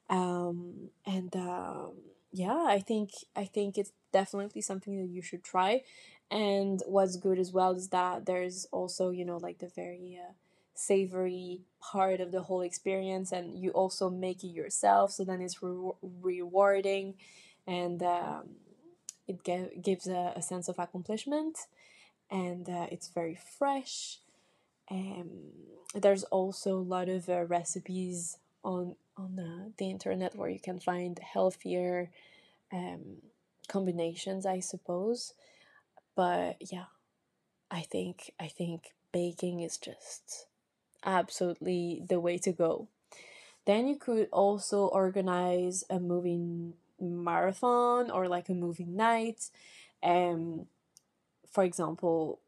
Um, 0.10 0.90
and 1.06 1.36
um, 1.36 1.94
yeah, 2.32 2.66
I 2.68 2.80
think 2.80 3.12
I 3.36 3.46
think 3.46 3.78
it's 3.78 3.94
definitely 4.12 4.62
something 4.62 4.98
that 5.02 5.10
you 5.10 5.22
should 5.22 5.44
try. 5.44 5.82
And 6.30 6.82
what's 6.88 7.18
good 7.18 7.40
as 7.40 7.52
well 7.52 7.74
is 7.74 7.90
that 7.90 8.26
there's 8.26 8.66
also 8.72 9.10
you 9.10 9.26
know 9.26 9.38
like 9.38 9.60
the 9.60 9.68
very 9.76 10.20
uh, 10.22 10.34
savory 10.74 11.62
part 11.82 12.22
of 12.22 12.32
the 12.32 12.42
whole 12.44 12.62
experience 12.62 13.32
and 13.32 13.58
you 13.60 13.70
also 13.72 14.10
make 14.10 14.44
it 14.44 14.48
yourself 14.48 15.12
so 15.12 15.24
then 15.24 15.42
it's 15.42 15.62
re- 15.62 15.92
rewarding 16.24 17.14
and 17.72 18.02
um, 18.04 18.44
it 19.28 19.40
gives 19.82 20.08
a, 20.08 20.34
a, 20.36 20.42
sense 20.42 20.68
of 20.68 20.78
accomplishment 20.80 21.56
and 22.30 22.70
uh, 22.70 22.88
it's 22.92 23.10
very 23.10 23.38
fresh 23.58 24.20
um, 24.90 25.30
there's 25.94 26.24
also 26.26 26.72
a 26.78 26.90
lot 26.96 27.08
of 27.08 27.30
uh, 27.30 27.44
recipes 27.46 28.38
on 28.64 28.96
on 29.18 29.32
uh, 29.40 29.70
the 29.78 29.90
internet 29.90 30.36
where 30.36 30.50
you 30.50 30.60
can 30.60 30.80
find 30.80 31.20
healthier 31.20 32.10
um, 32.72 33.04
combinations 33.68 34.46
i 34.46 34.60
suppose 34.60 35.34
but 36.16 36.56
yeah 36.60 36.90
i 37.70 37.82
think 37.82 38.32
i 38.40 38.48
think 38.48 38.94
baking 39.12 39.62
is 39.62 39.78
just 39.78 40.48
absolutely 41.04 42.04
the 42.08 42.20
way 42.20 42.38
to 42.40 42.52
go. 42.52 42.88
Then 43.66 43.88
you 43.88 43.96
could 43.96 44.28
also 44.32 44.88
organize 44.88 45.84
a 45.90 46.00
movie 46.00 46.74
marathon 47.02 48.12
or 48.12 48.28
like 48.28 48.50
a 48.50 48.54
movie 48.54 48.86
night. 48.86 49.50
Um, 50.04 50.68
for 51.52 51.64
example, 51.64 52.40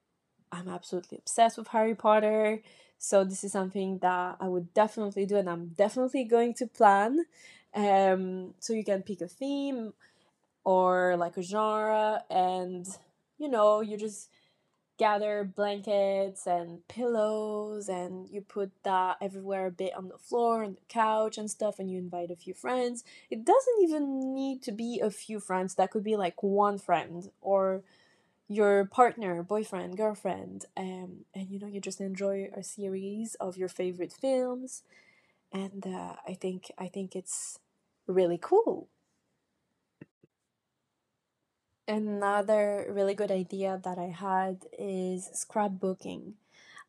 I'm 0.51 0.69
absolutely 0.69 1.17
obsessed 1.17 1.57
with 1.57 1.67
Harry 1.69 1.95
Potter. 1.95 2.61
So 2.97 3.23
this 3.23 3.43
is 3.43 3.51
something 3.51 3.97
that 3.99 4.37
I 4.39 4.47
would 4.47 4.73
definitely 4.73 5.25
do 5.25 5.35
and 5.35 5.49
I'm 5.49 5.69
definitely 5.69 6.23
going 6.23 6.53
to 6.55 6.67
plan. 6.67 7.25
Um, 7.73 8.53
so 8.59 8.73
you 8.73 8.83
can 8.83 9.01
pick 9.01 9.21
a 9.21 9.27
theme 9.27 9.93
or 10.63 11.17
like 11.17 11.37
a 11.37 11.41
genre 11.41 12.23
and 12.29 12.87
you 13.37 13.49
know, 13.49 13.81
you 13.81 13.97
just 13.97 14.29
gather 14.97 15.43
blankets 15.43 16.45
and 16.45 16.87
pillows 16.87 17.89
and 17.89 18.29
you 18.29 18.41
put 18.41 18.71
that 18.83 19.17
everywhere 19.21 19.67
a 19.67 19.71
bit 19.71 19.93
on 19.95 20.07
the 20.07 20.17
floor 20.17 20.63
and 20.63 20.77
the 20.77 20.81
couch 20.87 21.37
and 21.37 21.49
stuff 21.49 21.79
and 21.79 21.89
you 21.89 21.97
invite 21.97 22.31
a 22.31 22.35
few 22.35 22.53
friends. 22.53 23.03
It 23.29 23.43
doesn't 23.43 23.81
even 23.81 24.33
need 24.33 24.61
to 24.63 24.71
be 24.71 24.99
a 24.99 25.09
few 25.09 25.39
friends. 25.39 25.75
That 25.75 25.91
could 25.91 26.03
be 26.03 26.15
like 26.15 26.43
one 26.43 26.77
friend 26.77 27.29
or 27.41 27.83
your 28.47 28.85
partner 28.85 29.41
boyfriend 29.41 29.97
girlfriend 29.97 30.65
um, 30.77 31.25
and 31.33 31.49
you 31.49 31.59
know 31.59 31.67
you 31.67 31.79
just 31.79 32.01
enjoy 32.01 32.49
a 32.55 32.61
series 32.63 33.35
of 33.35 33.57
your 33.57 33.69
favorite 33.69 34.13
films. 34.13 34.83
And 35.51 35.85
uh, 35.87 36.15
i 36.27 36.33
think 36.33 36.71
i 36.77 36.87
think 36.87 37.15
it's 37.15 37.59
really 38.07 38.39
cool 38.41 38.89
Another 41.87 42.87
really 42.89 43.13
good 43.13 43.31
idea 43.31 43.79
that 43.83 43.97
I 43.97 44.07
had 44.07 44.65
is 44.79 45.29
scrapbooking. 45.33 46.33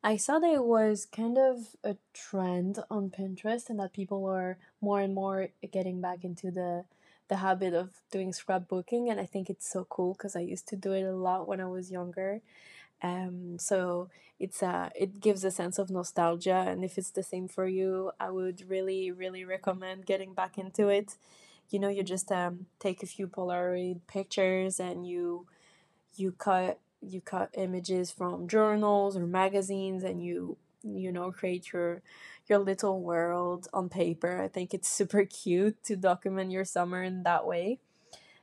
I 0.04 0.16
saw 0.16 0.38
that 0.38 0.52
it 0.52 0.64
was 0.64 1.06
kind 1.06 1.36
of 1.38 1.74
a 1.82 1.96
trend 2.12 2.78
on 2.90 3.10
Pinterest 3.10 3.70
and 3.70 3.80
that 3.80 3.92
people 3.92 4.24
are 4.26 4.58
more 4.80 5.00
and 5.00 5.14
more 5.14 5.48
getting 5.72 6.00
back 6.00 6.24
into 6.24 6.50
the 6.50 6.84
the 7.28 7.36
habit 7.36 7.72
of 7.74 8.02
doing 8.12 8.32
scrapbooking 8.32 9.10
and 9.10 9.18
I 9.18 9.24
think 9.26 9.48
it's 9.48 9.66
so 9.72 9.86
cool 9.88 10.12
because 10.12 10.36
I 10.36 10.40
used 10.40 10.68
to 10.68 10.76
do 10.76 10.92
it 10.92 11.02
a 11.02 11.16
lot 11.16 11.48
when 11.48 11.60
I 11.60 11.66
was 11.66 11.90
younger. 11.90 12.42
Um, 13.02 13.58
so 13.58 14.10
it's 14.38 14.62
a 14.62 14.92
it 14.94 15.20
gives 15.20 15.44
a 15.44 15.50
sense 15.50 15.78
of 15.78 15.90
nostalgia 15.90 16.64
and 16.68 16.84
if 16.84 16.98
it's 16.98 17.10
the 17.10 17.22
same 17.22 17.48
for 17.48 17.66
you, 17.66 18.12
I 18.20 18.30
would 18.30 18.68
really 18.70 19.10
really 19.10 19.44
recommend 19.44 20.06
getting 20.06 20.34
back 20.34 20.58
into 20.58 20.88
it 20.88 21.16
you 21.71 21.78
know 21.78 21.88
you 21.88 22.02
just 22.02 22.30
um, 22.33 22.66
take 22.78 23.02
a 23.02 23.06
few 23.06 23.26
polaroid 23.26 24.00
pictures 24.06 24.80
and 24.80 25.06
you 25.06 25.47
you 26.16 26.33
cut 26.33 26.78
you 27.00 27.21
cut 27.21 27.50
images 27.54 28.11
from 28.11 28.49
journals 28.49 29.16
or 29.16 29.26
magazines 29.26 30.04
and 30.04 30.23
you 30.23 30.56
you 30.83 31.11
know 31.11 31.30
create 31.33 31.73
your 31.73 32.02
your 32.47 32.59
little 32.59 33.00
world 33.00 33.68
on 33.73 33.88
paper. 33.88 34.42
I 34.42 34.49
think 34.49 34.75
it's 34.75 34.88
super 35.00 35.25
cute 35.25 35.83
to 35.85 35.97
document 35.97 36.50
your 36.50 36.64
summer 36.64 37.02
in 37.02 37.23
that 37.23 37.47
way. 37.47 37.80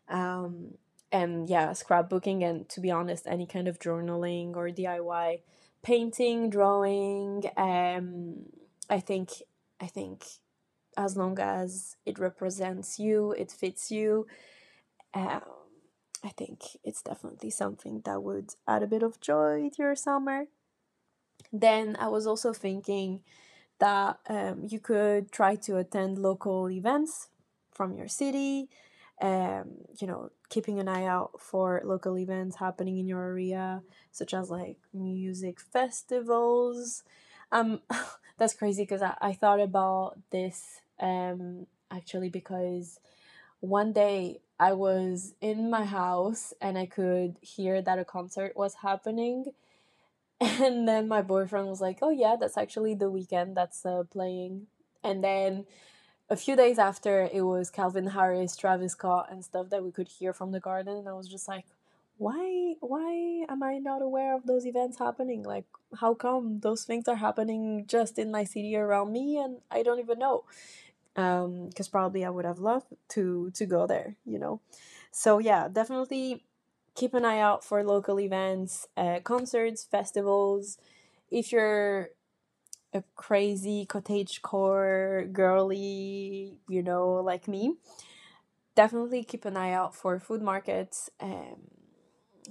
Um, 0.10 0.76
and 1.12 1.50
yeah 1.50 1.70
scrapbooking 1.72 2.44
and 2.44 2.68
to 2.70 2.80
be 2.80 2.90
honest 2.90 3.28
any 3.28 3.46
kind 3.46 3.68
of 3.68 3.80
journaling 3.80 4.56
or 4.56 4.70
diy 4.70 5.42
painting 5.84 6.50
drawing 6.50 7.44
um, 7.58 8.36
i 8.90 9.00
think 9.00 9.30
i 9.80 9.88
think 9.88 10.24
as 10.98 11.18
long 11.18 11.40
as 11.40 11.96
it 12.06 12.20
represents 12.20 13.00
you, 13.00 13.32
it 13.32 13.52
fits 13.52 13.92
you. 13.92 14.28
Um, 15.14 15.42
I 16.24 16.30
think 16.30 16.62
it's 16.84 17.02
definitely 17.02 17.50
something 17.50 18.02
that 18.06 18.22
would 18.22 18.52
add 18.68 18.84
a 18.84 18.88
bit 18.88 19.04
of 19.04 19.20
joy 19.20 19.70
to 19.74 19.84
your 19.84 19.96
summer. 19.96 20.46
Then 21.52 21.98
I 22.00 22.08
was 22.08 22.28
also 22.28 22.54
thinking 22.54 23.22
that 23.80 24.20
um, 24.30 24.66
you 24.68 24.80
could 24.80 25.32
try 25.32 25.56
to 25.56 25.78
attend 25.78 26.20
local 26.20 26.70
events 26.70 27.30
from 27.72 27.96
your 27.96 28.08
city. 28.08 28.70
Um, 29.22 29.78
you 30.00 30.08
know, 30.08 30.32
keeping 30.50 30.80
an 30.80 30.88
eye 30.88 31.06
out 31.06 31.40
for 31.40 31.82
local 31.84 32.18
events 32.18 32.56
happening 32.56 32.98
in 32.98 33.08
your 33.08 33.24
area, 33.24 33.84
such 34.12 34.34
as 34.34 34.50
like 34.50 34.78
music 34.94 35.60
festivals. 35.60 37.04
Um, 37.52 37.82
that's 38.38 38.54
crazy 38.54 38.84
because 38.84 39.02
I, 39.02 39.16
I 39.22 39.34
thought 39.34 39.60
about 39.60 40.18
this 40.32 40.81
um, 41.02 41.68
actually 41.92 42.30
because 42.30 43.00
one 43.60 43.94
day 43.94 44.42
I 44.60 44.74
was 44.74 45.34
in 45.42 45.70
my 45.70 45.86
house 45.86 46.54
and 46.62 46.78
I 46.78 46.86
could 46.88 47.38
hear 47.42 47.82
that 47.82 48.00
a 48.00 48.06
concert 48.06 48.54
was 48.56 48.76
happening. 48.76 49.46
And 50.42 50.88
then 50.88 51.08
my 51.08 51.22
boyfriend 51.22 51.68
was 51.68 51.82
like, 51.82 52.00
Oh, 52.02 52.10
yeah, 52.10 52.36
that's 52.40 52.58
actually 52.58 52.96
The 52.96 53.12
Weeknd 53.12 53.56
that's 53.56 53.86
uh, 53.86 54.04
playing. 54.12 54.68
And 55.04 55.24
then 55.24 55.66
a 56.30 56.36
few 56.38 56.56
days 56.56 56.80
after, 56.80 57.30
it 57.34 57.42
was 57.42 57.70
Calvin 57.70 58.08
Harris, 58.08 58.56
Travis 58.56 58.94
Scott, 58.94 59.28
and 59.32 59.44
stuff 59.44 59.70
that 59.70 59.84
we 59.84 59.92
could 59.92 60.08
hear 60.08 60.34
from 60.34 60.52
the 60.52 60.60
garden. 60.60 60.98
And 60.98 61.10
I 61.10 61.14
was 61.14 61.28
just 61.28 61.48
like, 61.48 61.66
why 62.18 62.76
why 62.82 63.46
am 63.50 63.64
i 63.64 63.80
not 63.80 64.02
aware 64.02 64.36
of 64.36 64.46
those 64.46 64.66
events 64.68 65.00
happening 65.00 65.44
like 65.44 65.66
how 66.00 66.14
come 66.14 66.60
those 66.62 66.84
things 66.84 67.08
are 67.08 67.16
happening 67.16 67.84
just 67.88 68.20
in 68.20 68.32
my 68.32 68.44
city 68.44 68.76
around 68.76 69.12
me 69.12 69.38
and 69.38 69.58
i 69.72 69.82
don't 69.84 70.00
even 70.00 70.20
know 70.20 70.44
um 71.16 71.68
because 71.68 71.88
probably 71.88 72.24
i 72.24 72.30
would 72.30 72.46
have 72.46 72.60
loved 72.60 72.88
to 73.10 73.52
to 73.54 73.66
go 73.66 73.86
there 73.88 74.16
you 74.26 74.40
know? 74.40 74.62
So 75.12 75.40
yeah 75.40 75.68
definitely 75.72 76.44
keep 76.96 77.14
an 77.14 77.26
eye 77.26 77.40
out 77.40 77.64
for 77.64 77.84
local 77.84 78.20
events 78.20 78.88
uh, 78.98 79.20
concerts 79.24 79.84
festivals. 79.84 80.78
If 81.30 81.52
you're 81.52 82.10
a 82.94 83.04
crazy 83.16 83.86
cottage 83.86 84.42
core 84.42 85.26
girly 85.32 86.60
you 86.68 86.84
know 86.84 87.14
like 87.16 87.48
me 87.48 87.76
definitely 88.76 89.24
keep 89.24 89.46
an 89.46 89.56
eye 89.58 89.72
out 89.72 89.96
for 89.96 90.20
food 90.20 90.42
markets 90.42 91.10
um 91.22 91.72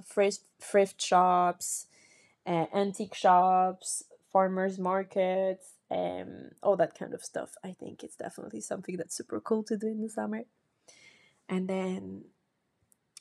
thrift 0.04 0.40
thrift 0.60 1.00
shops, 1.00 1.86
uh, 2.46 2.66
antique 2.74 3.14
shops, 3.14 4.04
farmers 4.32 4.78
markets, 4.78 5.74
um, 5.90 6.50
all 6.62 6.76
that 6.76 6.98
kind 6.98 7.14
of 7.14 7.24
stuff. 7.24 7.56
I 7.64 7.72
think 7.72 8.02
it's 8.02 8.16
definitely 8.16 8.60
something 8.60 8.96
that's 8.96 9.16
super 9.16 9.40
cool 9.40 9.62
to 9.64 9.76
do 9.76 9.88
in 9.88 10.00
the 10.00 10.08
summer. 10.08 10.44
And 11.48 11.68
then 11.68 12.24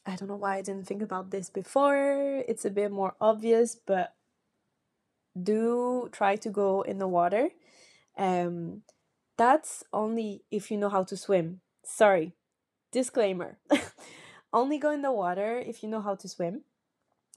I 0.05 0.15
don't 0.15 0.27
know 0.29 0.35
why 0.35 0.57
I 0.57 0.61
didn't 0.61 0.88
think 0.88 1.01
about 1.01 1.31
this 1.31 1.49
before. 1.49 2.43
It's 2.47 2.65
a 2.65 2.69
bit 2.69 2.91
more 2.91 3.15
obvious, 3.19 3.75
but 3.75 4.13
do 5.41 6.09
try 6.11 6.35
to 6.38 6.49
go 6.49 6.81
in 6.81 6.99
the 6.99 7.07
water. 7.07 7.49
Um, 8.17 8.83
that's 9.38 9.83
only 9.93 10.43
if 10.51 10.69
you 10.69 10.77
know 10.77 10.89
how 10.89 11.03
to 11.05 11.17
swim. 11.17 11.61
Sorry, 11.83 12.33
disclaimer. 12.91 13.57
only 14.53 14.77
go 14.77 14.91
in 14.91 15.01
the 15.01 15.11
water 15.11 15.57
if 15.57 15.81
you 15.81 15.89
know 15.89 16.01
how 16.01 16.15
to 16.15 16.27
swim. 16.27 16.61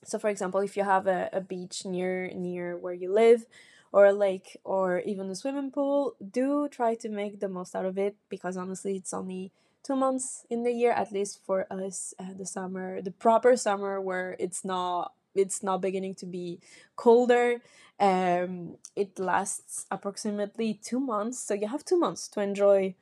So, 0.05 0.19
for 0.19 0.29
example, 0.29 0.61
if 0.61 0.77
you 0.77 0.83
have 0.83 1.07
a, 1.07 1.31
a 1.33 1.41
beach 1.41 1.85
near 1.85 2.31
near 2.35 2.77
where 2.77 2.95
you 2.95 3.13
live, 3.13 3.47
or 3.93 4.07
a 4.07 4.13
lake 4.13 4.57
or 4.65 5.01
even 5.01 5.31
a 5.31 5.35
swimming 5.35 5.71
pool, 5.71 6.17
do 6.31 6.69
try 6.69 6.95
to 6.97 7.09
make 7.09 7.41
the 7.41 7.49
most 7.49 7.77
out 7.77 7.85
of 7.85 7.99
it 7.99 8.17
because 8.29 8.57
honestly, 8.57 8.97
it's 8.97 9.13
only 9.13 9.53
two 9.83 9.97
months 9.97 10.47
in 10.49 10.63
the 10.63 10.73
year, 10.73 10.93
at 10.93 11.13
least 11.13 11.41
for 11.45 11.67
us, 11.71 12.15
uh, 12.19 12.33
the 12.37 12.47
summer, 12.47 13.03
the 13.03 13.11
proper 13.11 13.57
summer 13.57 14.01
where 14.01 14.37
it's 14.39 14.65
not 14.65 15.13
it's 15.35 15.63
not 15.63 15.81
beginning 15.81 16.15
to 16.15 16.27
be 16.27 16.61
colder. 16.97 17.63
Um, 17.99 18.77
it 18.97 19.19
lasts 19.19 19.87
approximately 19.91 20.75
two 20.75 21.01
months, 21.01 21.39
so 21.39 21.55
you 21.55 21.69
have 21.69 21.85
two 21.85 21.99
months 21.99 22.29
to 22.29 22.41
enjoy, 22.41 22.95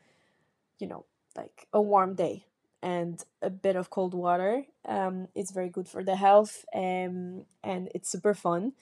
you 0.79 0.87
know, 0.87 1.07
like 1.37 1.67
a 1.73 1.81
warm 1.81 2.15
day 2.15 2.45
and 2.83 3.25
a 3.43 3.51
bit 3.51 3.77
of 3.77 3.91
cold 3.91 4.15
water. 4.15 4.65
Um, 4.87 5.29
it's 5.35 5.51
very 5.51 5.69
good 5.69 5.89
for 5.89 6.05
the 6.05 6.17
health, 6.17 6.65
um, 6.75 7.47
and 7.65 7.89
it's 7.95 8.11
super 8.11 8.35
fun. 8.35 8.73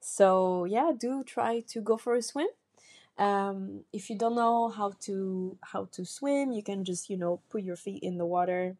So 0.00 0.64
yeah, 0.64 0.92
do 0.98 1.24
try 1.24 1.60
to 1.68 1.80
go 1.80 1.96
for 1.96 2.14
a 2.14 2.22
swim. 2.22 2.48
Um, 3.18 3.84
if 3.92 4.10
you 4.10 4.16
don't 4.16 4.34
know 4.36 4.68
how 4.68 4.92
to 5.00 5.58
how 5.62 5.88
to 5.92 6.04
swim, 6.04 6.52
you 6.52 6.62
can 6.62 6.84
just 6.84 7.08
you 7.10 7.16
know 7.16 7.40
put 7.50 7.62
your 7.62 7.76
feet 7.76 8.02
in 8.02 8.18
the 8.18 8.26
water 8.26 8.76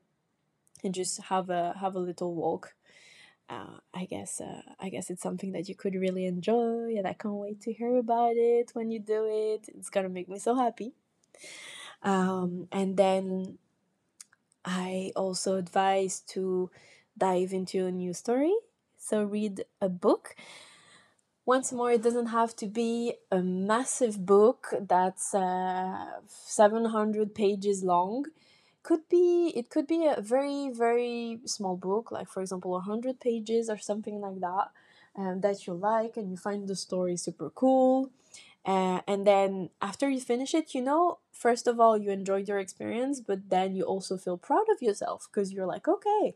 and 0.84 0.94
just 0.94 1.22
have 1.24 1.50
a 1.50 1.74
have 1.80 1.94
a 1.94 2.00
little 2.00 2.34
walk. 2.34 2.74
Uh, 3.48 3.78
I 3.94 4.06
guess 4.06 4.40
uh, 4.40 4.62
I 4.80 4.88
guess 4.88 5.10
it's 5.10 5.22
something 5.22 5.52
that 5.52 5.68
you 5.68 5.74
could 5.74 5.94
really 5.94 6.26
enjoy, 6.26 6.96
and 6.96 7.06
I 7.06 7.12
can't 7.14 7.34
wait 7.34 7.60
to 7.62 7.72
hear 7.72 7.96
about 7.96 8.34
it 8.36 8.70
when 8.74 8.90
you 8.90 9.00
do 9.00 9.26
it. 9.26 9.68
It's 9.74 9.90
gonna 9.90 10.08
make 10.08 10.28
me 10.28 10.38
so 10.38 10.54
happy. 10.54 10.92
Um, 12.02 12.68
and 12.72 12.96
then 12.96 13.58
I 14.64 15.12
also 15.16 15.56
advise 15.56 16.20
to 16.28 16.70
dive 17.16 17.52
into 17.52 17.86
a 17.86 17.92
new 17.92 18.12
story. 18.12 18.54
So 18.98 19.22
read 19.22 19.64
a 19.80 19.88
book. 19.88 20.34
Once 21.46 21.72
more, 21.72 21.92
it 21.92 22.02
doesn't 22.02 22.26
have 22.26 22.54
to 22.56 22.66
be 22.66 23.14
a 23.30 23.40
massive 23.40 24.26
book 24.26 24.74
that's 24.80 25.32
uh, 25.34 26.06
700 26.26 27.34
pages 27.34 27.84
long. 27.84 28.24
Could 28.82 29.08
be 29.08 29.52
it 29.56 29.70
could 29.70 29.86
be 29.86 30.06
a 30.06 30.20
very 30.20 30.70
very 30.70 31.40
small 31.44 31.76
book, 31.76 32.10
like 32.12 32.28
for 32.28 32.40
example 32.42 32.72
100 32.72 33.20
pages 33.20 33.70
or 33.70 33.78
something 33.78 34.20
like 34.20 34.40
that, 34.40 34.70
um, 35.16 35.40
that 35.40 35.66
you 35.66 35.74
like 35.74 36.16
and 36.16 36.30
you 36.30 36.36
find 36.36 36.66
the 36.68 36.76
story 36.76 37.16
super 37.16 37.50
cool. 37.50 38.10
Uh, 38.64 39.00
and 39.06 39.26
then 39.26 39.70
after 39.80 40.08
you 40.10 40.20
finish 40.20 40.52
it, 40.54 40.74
you 40.74 40.82
know, 40.82 41.18
first 41.32 41.68
of 41.68 41.78
all, 41.78 41.96
you 41.96 42.10
enjoyed 42.10 42.48
your 42.48 42.58
experience, 42.58 43.20
but 43.20 43.48
then 43.48 43.76
you 43.76 43.84
also 43.84 44.16
feel 44.16 44.36
proud 44.36 44.66
of 44.72 44.82
yourself 44.82 45.28
because 45.30 45.52
you're 45.52 45.66
like, 45.66 45.86
okay, 45.86 46.34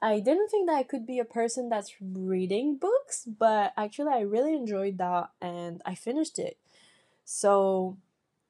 I 0.00 0.20
didn't 0.20 0.48
think 0.48 0.68
that 0.68 0.76
I 0.76 0.82
could 0.84 1.06
be 1.06 1.18
a 1.18 1.24
person 1.24 1.68
that's 1.68 1.94
reading 2.00 2.76
books, 2.76 3.24
but 3.26 3.72
actually, 3.76 4.12
I 4.12 4.20
really 4.20 4.54
enjoyed 4.54 4.98
that 4.98 5.30
and 5.40 5.82
I 5.84 5.94
finished 5.94 6.38
it. 6.38 6.56
So, 7.24 7.96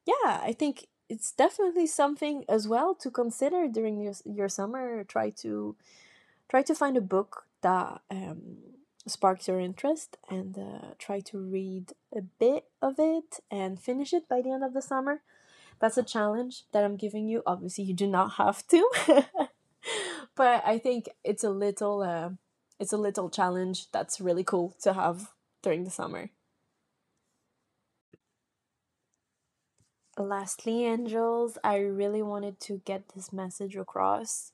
yeah, 0.06 0.40
I 0.42 0.54
think 0.56 0.86
it's 1.08 1.32
definitely 1.32 1.86
something 1.86 2.44
as 2.48 2.68
well 2.68 2.94
to 2.96 3.10
consider 3.10 3.66
during 3.66 4.00
your, 4.00 4.12
your 4.24 4.48
summer. 4.48 5.04
Try 5.04 5.30
to 5.30 5.74
try 6.48 6.62
to 6.62 6.74
find 6.74 6.96
a 6.96 7.02
book 7.02 7.44
that 7.62 8.00
um, 8.10 8.58
sparks 9.06 9.48
your 9.48 9.60
interest 9.60 10.16
and 10.30 10.58
uh, 10.58 10.94
try 10.98 11.20
to 11.20 11.38
read 11.38 11.92
a 12.14 12.20
bit 12.22 12.64
of 12.82 12.96
it 12.98 13.40
and 13.50 13.80
finish 13.80 14.12
it 14.12 14.28
by 14.28 14.40
the 14.42 14.50
end 14.50 14.64
of 14.64 14.74
the 14.74 14.82
summer. 14.82 15.22
That's 15.80 15.98
a 15.98 16.02
challenge 16.02 16.64
that 16.72 16.84
I'm 16.84 16.96
giving 16.96 17.28
you. 17.28 17.42
Obviously, 17.46 17.84
you 17.84 17.94
do 17.94 18.06
not 18.06 18.32
have 18.32 18.66
to, 18.68 18.90
but 20.36 20.62
I 20.66 20.78
think 20.78 21.08
it's 21.24 21.44
a 21.44 21.50
little 21.50 22.02
uh, 22.02 22.30
it's 22.78 22.92
a 22.92 22.96
little 22.96 23.30
challenge 23.30 23.90
that's 23.90 24.20
really 24.20 24.44
cool 24.44 24.74
to 24.82 24.92
have 24.92 25.30
during 25.62 25.84
the 25.84 25.90
summer. 25.90 26.30
Lastly, 30.16 30.84
angels, 30.84 31.58
I 31.62 31.78
really 31.78 32.22
wanted 32.22 32.58
to 32.60 32.82
get 32.84 33.10
this 33.14 33.32
message 33.32 33.76
across 33.76 34.52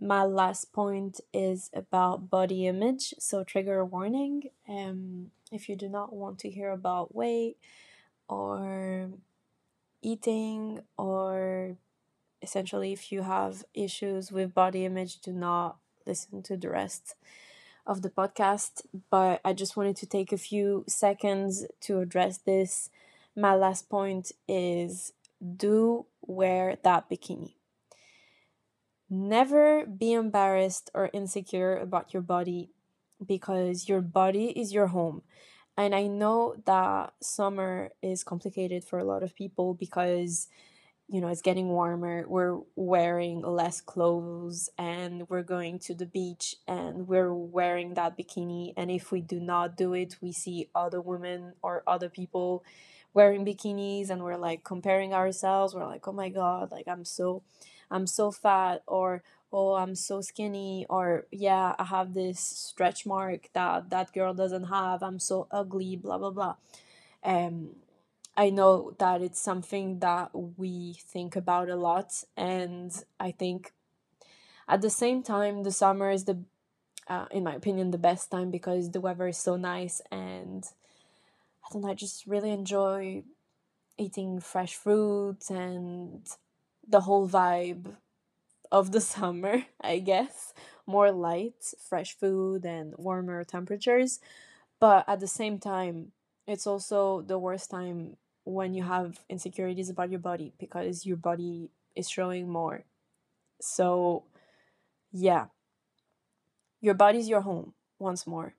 my 0.00 0.24
last 0.24 0.72
point 0.72 1.20
is 1.32 1.70
about 1.74 2.30
body 2.30 2.66
image 2.66 3.12
so 3.18 3.44
trigger 3.44 3.84
warning 3.84 4.44
um 4.68 5.30
if 5.52 5.68
you 5.68 5.76
do 5.76 5.88
not 5.88 6.12
want 6.12 6.38
to 6.38 6.48
hear 6.48 6.70
about 6.70 7.14
weight 7.14 7.56
or 8.28 9.10
eating 10.02 10.80
or 10.96 11.76
essentially 12.42 12.92
if 12.92 13.12
you 13.12 13.22
have 13.22 13.64
issues 13.74 14.32
with 14.32 14.54
body 14.54 14.84
image 14.84 15.20
do 15.20 15.32
not 15.32 15.76
listen 16.06 16.42
to 16.42 16.56
the 16.56 16.70
rest 16.70 17.14
of 17.86 18.02
the 18.02 18.10
podcast. 18.10 18.82
But 19.10 19.40
i 19.44 19.52
just 19.52 19.76
wanted 19.76 19.96
to 19.96 20.06
take 20.06 20.32
a 20.32 20.38
few 20.38 20.84
seconds 20.88 21.66
to 21.82 22.00
address 22.00 22.38
this. 22.38 22.90
My 23.36 23.54
last 23.54 23.88
point 23.88 24.32
is 24.48 25.12
do 25.56 26.06
wear 26.22 26.76
that 26.82 27.08
bikini. 27.08 27.54
Never 29.08 29.86
be 29.86 30.12
embarrassed 30.12 30.90
or 30.94 31.10
insecure 31.12 31.76
about 31.76 32.12
your 32.14 32.22
body 32.22 32.70
because 33.24 33.88
your 33.88 34.00
body 34.00 34.46
is 34.58 34.72
your 34.72 34.88
home. 34.88 35.22
And 35.76 35.94
I 35.94 36.06
know 36.06 36.56
that 36.66 37.14
summer 37.20 37.90
is 38.02 38.22
complicated 38.22 38.84
for 38.84 38.98
a 38.98 39.04
lot 39.04 39.22
of 39.22 39.34
people 39.34 39.74
because 39.74 40.48
you 41.10 41.20
know 41.20 41.28
it's 41.28 41.42
getting 41.42 41.68
warmer 41.68 42.24
we're 42.28 42.58
wearing 42.76 43.40
less 43.40 43.80
clothes 43.80 44.70
and 44.78 45.28
we're 45.28 45.42
going 45.42 45.78
to 45.78 45.94
the 45.94 46.06
beach 46.06 46.54
and 46.68 47.08
we're 47.08 47.34
wearing 47.34 47.94
that 47.94 48.16
bikini 48.16 48.72
and 48.76 48.90
if 48.90 49.10
we 49.10 49.20
do 49.20 49.40
not 49.40 49.76
do 49.76 49.92
it 49.92 50.16
we 50.20 50.32
see 50.32 50.68
other 50.74 51.00
women 51.00 51.52
or 51.62 51.82
other 51.86 52.08
people 52.08 52.64
wearing 53.12 53.44
bikinis 53.44 54.08
and 54.08 54.22
we're 54.22 54.36
like 54.36 54.62
comparing 54.62 55.12
ourselves 55.12 55.74
we're 55.74 55.86
like 55.86 56.06
oh 56.06 56.12
my 56.12 56.28
god 56.28 56.70
like 56.70 56.86
i'm 56.86 57.04
so 57.04 57.42
I'm 57.90 58.06
so 58.06 58.30
fat 58.30 58.82
or 58.86 59.22
oh 59.52 59.74
I'm 59.74 59.94
so 59.94 60.20
skinny 60.20 60.86
or 60.88 61.26
yeah 61.32 61.74
I 61.78 61.84
have 61.84 62.14
this 62.14 62.38
stretch 62.40 63.04
mark 63.04 63.48
that 63.52 63.90
that 63.90 64.12
girl 64.12 64.32
doesn't 64.32 64.64
have 64.64 65.02
I'm 65.02 65.18
so 65.18 65.48
ugly 65.50 65.96
blah 65.96 66.18
blah 66.18 66.30
blah. 66.30 66.54
Um 67.24 67.70
I 68.40 68.48
know 68.48 68.94
that 68.98 69.20
it's 69.20 69.38
something 69.38 69.98
that 69.98 70.30
we 70.32 70.94
think 70.94 71.36
about 71.36 71.68
a 71.68 71.76
lot 71.76 72.24
and 72.38 72.90
I 73.20 73.32
think 73.32 73.74
at 74.66 74.80
the 74.80 74.88
same 74.88 75.22
time 75.22 75.62
the 75.62 75.70
summer 75.70 76.10
is 76.10 76.24
the 76.24 76.38
uh, 77.06 77.26
in 77.30 77.44
my 77.44 77.54
opinion 77.54 77.90
the 77.90 77.98
best 77.98 78.30
time 78.30 78.50
because 78.50 78.92
the 78.92 79.00
weather 79.02 79.28
is 79.28 79.36
so 79.36 79.56
nice 79.56 80.00
and 80.10 80.64
I 81.64 81.68
don't 81.70 81.82
know 81.82 81.90
I 81.90 81.94
just 81.94 82.26
really 82.26 82.50
enjoy 82.50 83.24
eating 83.98 84.40
fresh 84.40 84.74
fruits 84.74 85.50
and 85.50 86.26
the 86.88 87.00
whole 87.02 87.28
vibe 87.28 87.96
of 88.72 88.92
the 88.92 89.00
summer, 89.14 89.64
I 89.80 89.98
guess. 89.98 90.54
More 90.86 91.12
light, 91.12 91.74
fresh 91.88 92.16
food, 92.16 92.64
and 92.64 92.94
warmer 92.98 93.44
temperatures. 93.44 94.20
But 94.80 95.04
at 95.08 95.20
the 95.20 95.28
same 95.28 95.58
time, 95.58 96.12
it's 96.46 96.66
also 96.66 97.22
the 97.22 97.38
worst 97.38 97.70
time 97.70 98.16
when 98.44 98.74
you 98.74 98.82
have 98.82 99.20
insecurities 99.28 99.90
about 99.90 100.10
your 100.10 100.20
body 100.20 100.52
because 100.58 101.06
your 101.06 101.16
body 101.16 101.70
is 101.96 102.08
showing 102.08 102.48
more. 102.48 102.84
So, 103.60 104.24
yeah, 105.12 105.46
your 106.80 106.94
body's 106.94 107.28
your 107.28 107.42
home 107.42 107.74
once 107.98 108.26
more. 108.26 108.54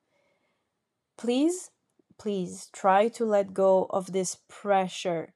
Please, 1.16 1.70
please 2.18 2.68
try 2.72 3.08
to 3.08 3.24
let 3.24 3.54
go 3.54 3.86
of 3.90 4.12
this 4.12 4.38
pressure 4.48 5.34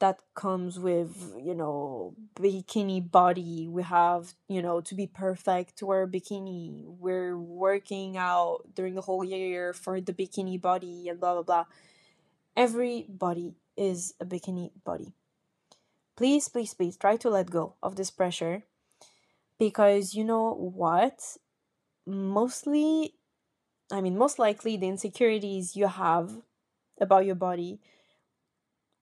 that 0.00 0.18
comes 0.34 0.78
with 0.78 1.32
you 1.40 1.54
know 1.54 2.14
bikini 2.34 3.00
body 3.00 3.68
we 3.68 3.82
have 3.82 4.34
you 4.48 4.60
know 4.60 4.80
to 4.80 4.94
be 4.94 5.06
perfect 5.06 5.78
to 5.78 5.86
wear 5.86 6.06
bikini 6.06 6.84
we're 6.98 7.38
working 7.38 8.16
out 8.16 8.58
during 8.74 8.94
the 8.94 9.00
whole 9.00 9.24
year 9.24 9.72
for 9.72 10.00
the 10.00 10.12
bikini 10.12 10.60
body 10.60 11.08
and 11.08 11.20
blah 11.20 11.34
blah 11.34 11.42
blah 11.42 11.64
every 12.56 13.06
body 13.08 13.54
is 13.76 14.14
a 14.20 14.24
bikini 14.24 14.70
body 14.84 15.12
please 16.16 16.48
please 16.48 16.74
please 16.74 16.96
try 16.96 17.16
to 17.16 17.30
let 17.30 17.50
go 17.50 17.74
of 17.82 17.96
this 17.96 18.10
pressure 18.10 18.64
because 19.58 20.14
you 20.14 20.24
know 20.24 20.52
what 20.52 21.36
mostly 22.06 23.14
i 23.90 24.00
mean 24.00 24.16
most 24.16 24.38
likely 24.38 24.76
the 24.76 24.88
insecurities 24.88 25.76
you 25.76 25.86
have 25.86 26.42
about 27.00 27.26
your 27.26 27.34
body 27.34 27.80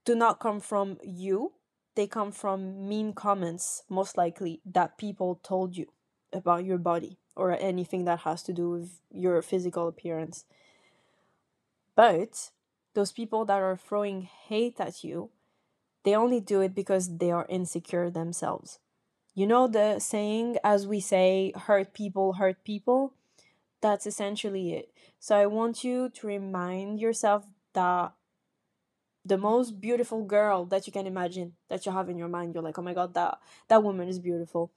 do 0.05 0.15
not 0.15 0.41
come 0.41 0.61
from 0.61 0.99
you. 1.03 1.53
They 1.95 2.07
come 2.07 2.33
from 2.33 2.89
mean 2.89 3.13
comments, 3.13 3.83
most 3.89 4.17
likely, 4.17 4.61
that 4.65 4.99
people 4.99 5.41
told 5.43 5.77
you 5.77 5.87
about 6.33 6.65
your 6.65 6.79
body 6.79 7.19
or 7.37 7.53
anything 7.53 8.05
that 8.07 8.21
has 8.21 8.43
to 8.45 8.53
do 8.53 8.71
with 8.71 9.01
your 9.11 9.43
physical 9.43 9.89
appearance. 9.89 10.45
But 11.95 12.51
those 12.95 13.13
people 13.13 13.45
that 13.47 13.61
are 13.61 13.77
throwing 13.77 14.23
hate 14.23 14.81
at 14.81 15.03
you, 15.05 15.31
they 16.05 16.15
only 16.15 16.41
do 16.41 16.61
it 16.61 16.75
because 16.75 17.19
they 17.19 17.31
are 17.31 17.47
insecure 17.49 18.11
themselves. 18.11 18.79
You 19.35 19.47
know 19.47 19.67
the 19.67 19.99
saying, 19.99 20.59
as 20.63 20.87
we 20.87 21.01
say, 21.01 21.53
hurt 21.57 21.95
people 21.95 22.35
hurt 22.35 22.65
people? 22.65 23.15
That's 23.81 24.07
essentially 24.07 24.75
it. 24.75 24.93
So 25.19 25.37
I 25.37 25.47
want 25.47 25.85
you 25.85 26.11
to 26.11 26.27
remind 26.27 27.01
yourself 27.01 27.47
that 27.73 28.13
the 29.25 29.39
most 29.39 29.81
beautiful 29.81 30.25
girl 30.25 30.65
that 30.67 30.87
you 30.87 30.93
can 30.93 31.07
imagine 31.07 31.55
that 31.69 31.87
you 31.87 31.93
have 31.93 32.09
in 32.09 32.19
your 32.19 32.29
mind. 32.29 32.55
You're 32.55 32.63
like, 32.63 32.79
oh 32.79 32.83
my 32.83 32.95
god, 32.95 33.15
that 33.15 33.39
that 33.69 33.83
woman 33.83 34.09
is 34.09 34.19
beautiful. 34.19 34.73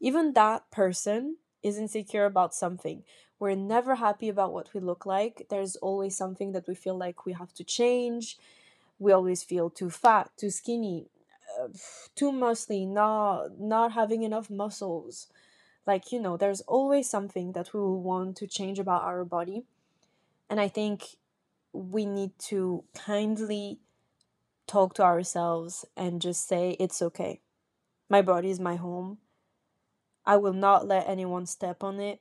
Even 0.00 0.32
that 0.32 0.70
person 0.70 1.36
is 1.62 1.78
insecure 1.78 2.24
about 2.24 2.54
something. 2.54 3.02
We're 3.38 3.54
never 3.54 3.94
happy 3.94 4.28
about 4.28 4.52
what 4.52 4.72
we 4.74 4.80
look 4.80 5.06
like. 5.06 5.46
There's 5.48 5.76
always 5.76 6.16
something 6.16 6.52
that 6.52 6.68
we 6.68 6.74
feel 6.74 6.96
like 6.96 7.24
we 7.24 7.32
have 7.32 7.54
to 7.54 7.64
change. 7.64 8.38
We 8.98 9.12
always 9.12 9.42
feel 9.42 9.70
too 9.70 9.90
fat, 9.90 10.30
too 10.36 10.50
skinny, 10.50 11.06
uh, 11.58 11.68
too 12.14 12.32
muscly, 12.32 12.86
not 12.86 13.58
not 13.58 13.92
having 13.92 14.22
enough 14.22 14.50
muscles. 14.50 15.28
Like, 15.86 16.12
you 16.12 16.20
know, 16.20 16.36
there's 16.36 16.60
always 16.62 17.08
something 17.08 17.52
that 17.52 17.72
we 17.72 17.80
will 17.80 18.00
want 18.00 18.36
to 18.36 18.46
change 18.46 18.78
about 18.78 19.02
our 19.02 19.24
body. 19.24 19.64
And 20.48 20.60
I 20.60 20.68
think 20.68 21.16
we 21.72 22.04
need 22.04 22.38
to 22.50 22.84
kindly 22.94 23.78
talk 24.66 24.94
to 24.94 25.02
ourselves 25.02 25.84
and 25.96 26.20
just 26.20 26.46
say, 26.46 26.76
it's 26.78 27.02
okay. 27.02 27.40
My 28.08 28.22
body 28.22 28.50
is 28.50 28.60
my 28.60 28.76
home. 28.76 29.18
I 30.30 30.36
will 30.36 30.52
not 30.52 30.86
let 30.86 31.08
anyone 31.08 31.44
step 31.44 31.82
on 31.82 31.98
it. 31.98 32.20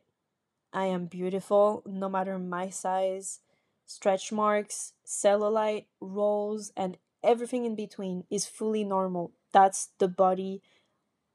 I 0.74 0.86
am 0.86 1.06
beautiful 1.06 1.84
no 1.86 2.10
matter 2.10 2.40
my 2.40 2.72
size. 2.72 3.42
Stretch 3.86 4.32
marks, 4.32 4.94
cellulite, 5.06 5.86
rolls, 6.02 6.72
and 6.76 6.98
everything 7.24 7.66
in 7.66 7.76
between 7.76 8.24
is 8.32 8.48
fully 8.48 8.84
normal. 8.84 9.34
That's 9.54 9.90
the 10.00 10.08
body 10.08 10.64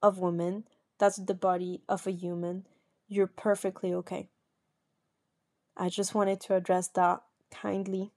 of 0.02 0.18
woman. 0.18 0.64
That's 0.98 1.14
the 1.14 1.32
body 1.32 1.82
of 1.88 2.08
a 2.08 2.10
human. 2.10 2.66
You're 3.06 3.28
perfectly 3.28 3.94
okay. 3.94 4.30
I 5.76 5.88
just 5.88 6.12
wanted 6.12 6.40
to 6.40 6.56
address 6.56 6.88
that 6.88 7.22
kindly. 7.52 8.10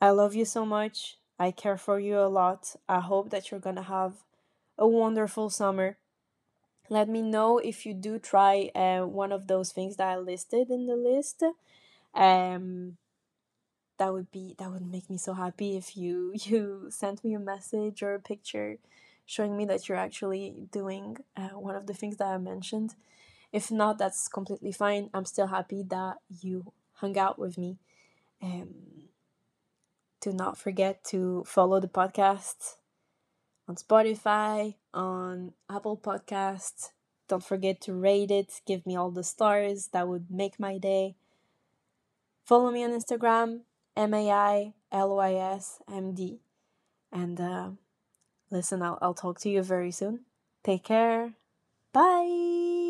I 0.00 0.08
love 0.08 0.34
you 0.34 0.46
so 0.46 0.64
much. 0.64 1.18
I 1.38 1.50
care 1.50 1.76
for 1.76 2.00
you 2.00 2.18
a 2.18 2.32
lot. 2.32 2.76
I 2.88 3.00
hope 3.00 3.28
that 3.28 3.50
you're 3.50 3.60
gonna 3.60 3.82
have 3.82 4.24
a 4.78 4.88
wonderful 4.88 5.50
summer. 5.50 5.98
Let 6.88 7.08
me 7.08 7.22
know 7.22 7.58
if 7.58 7.86
you 7.86 7.94
do 7.94 8.18
try 8.18 8.70
uh, 8.74 9.06
one 9.06 9.32
of 9.32 9.46
those 9.46 9.72
things 9.72 9.96
that 9.96 10.08
I 10.08 10.18
listed 10.18 10.70
in 10.70 10.86
the 10.86 10.96
list. 10.96 11.42
Um, 12.14 12.98
that 13.98 14.12
would 14.12 14.30
be 14.30 14.54
that 14.58 14.70
would 14.70 14.86
make 14.86 15.08
me 15.08 15.16
so 15.16 15.34
happy 15.34 15.76
if 15.76 15.96
you 15.96 16.32
you 16.44 16.86
sent 16.90 17.24
me 17.24 17.34
a 17.34 17.38
message 17.38 18.02
or 18.02 18.14
a 18.14 18.20
picture 18.20 18.78
showing 19.26 19.56
me 19.56 19.64
that 19.64 19.88
you're 19.88 19.98
actually 19.98 20.54
doing 20.70 21.16
uh, 21.36 21.48
one 21.58 21.74
of 21.74 21.86
the 21.86 21.94
things 21.94 22.18
that 22.18 22.26
I 22.26 22.36
mentioned. 22.38 22.94
If 23.52 23.70
not, 23.70 23.98
that's 23.98 24.28
completely 24.28 24.72
fine. 24.72 25.08
I'm 25.14 25.24
still 25.24 25.46
happy 25.46 25.82
that 25.88 26.16
you 26.28 26.72
hung 26.94 27.16
out 27.16 27.38
with 27.38 27.56
me. 27.56 27.78
Um, 28.42 28.74
do 30.20 30.32
not 30.32 30.58
forget 30.58 31.02
to 31.04 31.44
follow 31.46 31.80
the 31.80 31.88
podcast 31.88 32.74
on 33.68 33.76
Spotify, 33.76 34.74
on 34.92 35.52
Apple 35.70 35.96
Podcasts. 35.96 36.90
Don't 37.28 37.42
forget 37.42 37.80
to 37.82 37.94
rate 37.94 38.30
it, 38.30 38.60
give 38.66 38.84
me 38.86 38.96
all 38.96 39.10
the 39.10 39.24
stars. 39.24 39.88
That 39.92 40.08
would 40.08 40.30
make 40.30 40.60
my 40.60 40.78
day. 40.78 41.16
Follow 42.44 42.70
me 42.70 42.84
on 42.84 42.90
Instagram, 42.90 43.60
M 43.96 44.12
A 44.12 44.30
I 44.30 44.74
L 44.92 45.18
I 45.18 45.32
S 45.32 45.80
M 45.90 46.12
D. 46.14 46.40
And 47.10 47.40
uh, 47.40 47.70
listen, 48.50 48.82
I'll, 48.82 48.98
I'll 49.00 49.14
talk 49.14 49.40
to 49.40 49.48
you 49.48 49.62
very 49.62 49.90
soon. 49.90 50.20
Take 50.62 50.84
care. 50.84 51.32
Bye. 51.92 52.83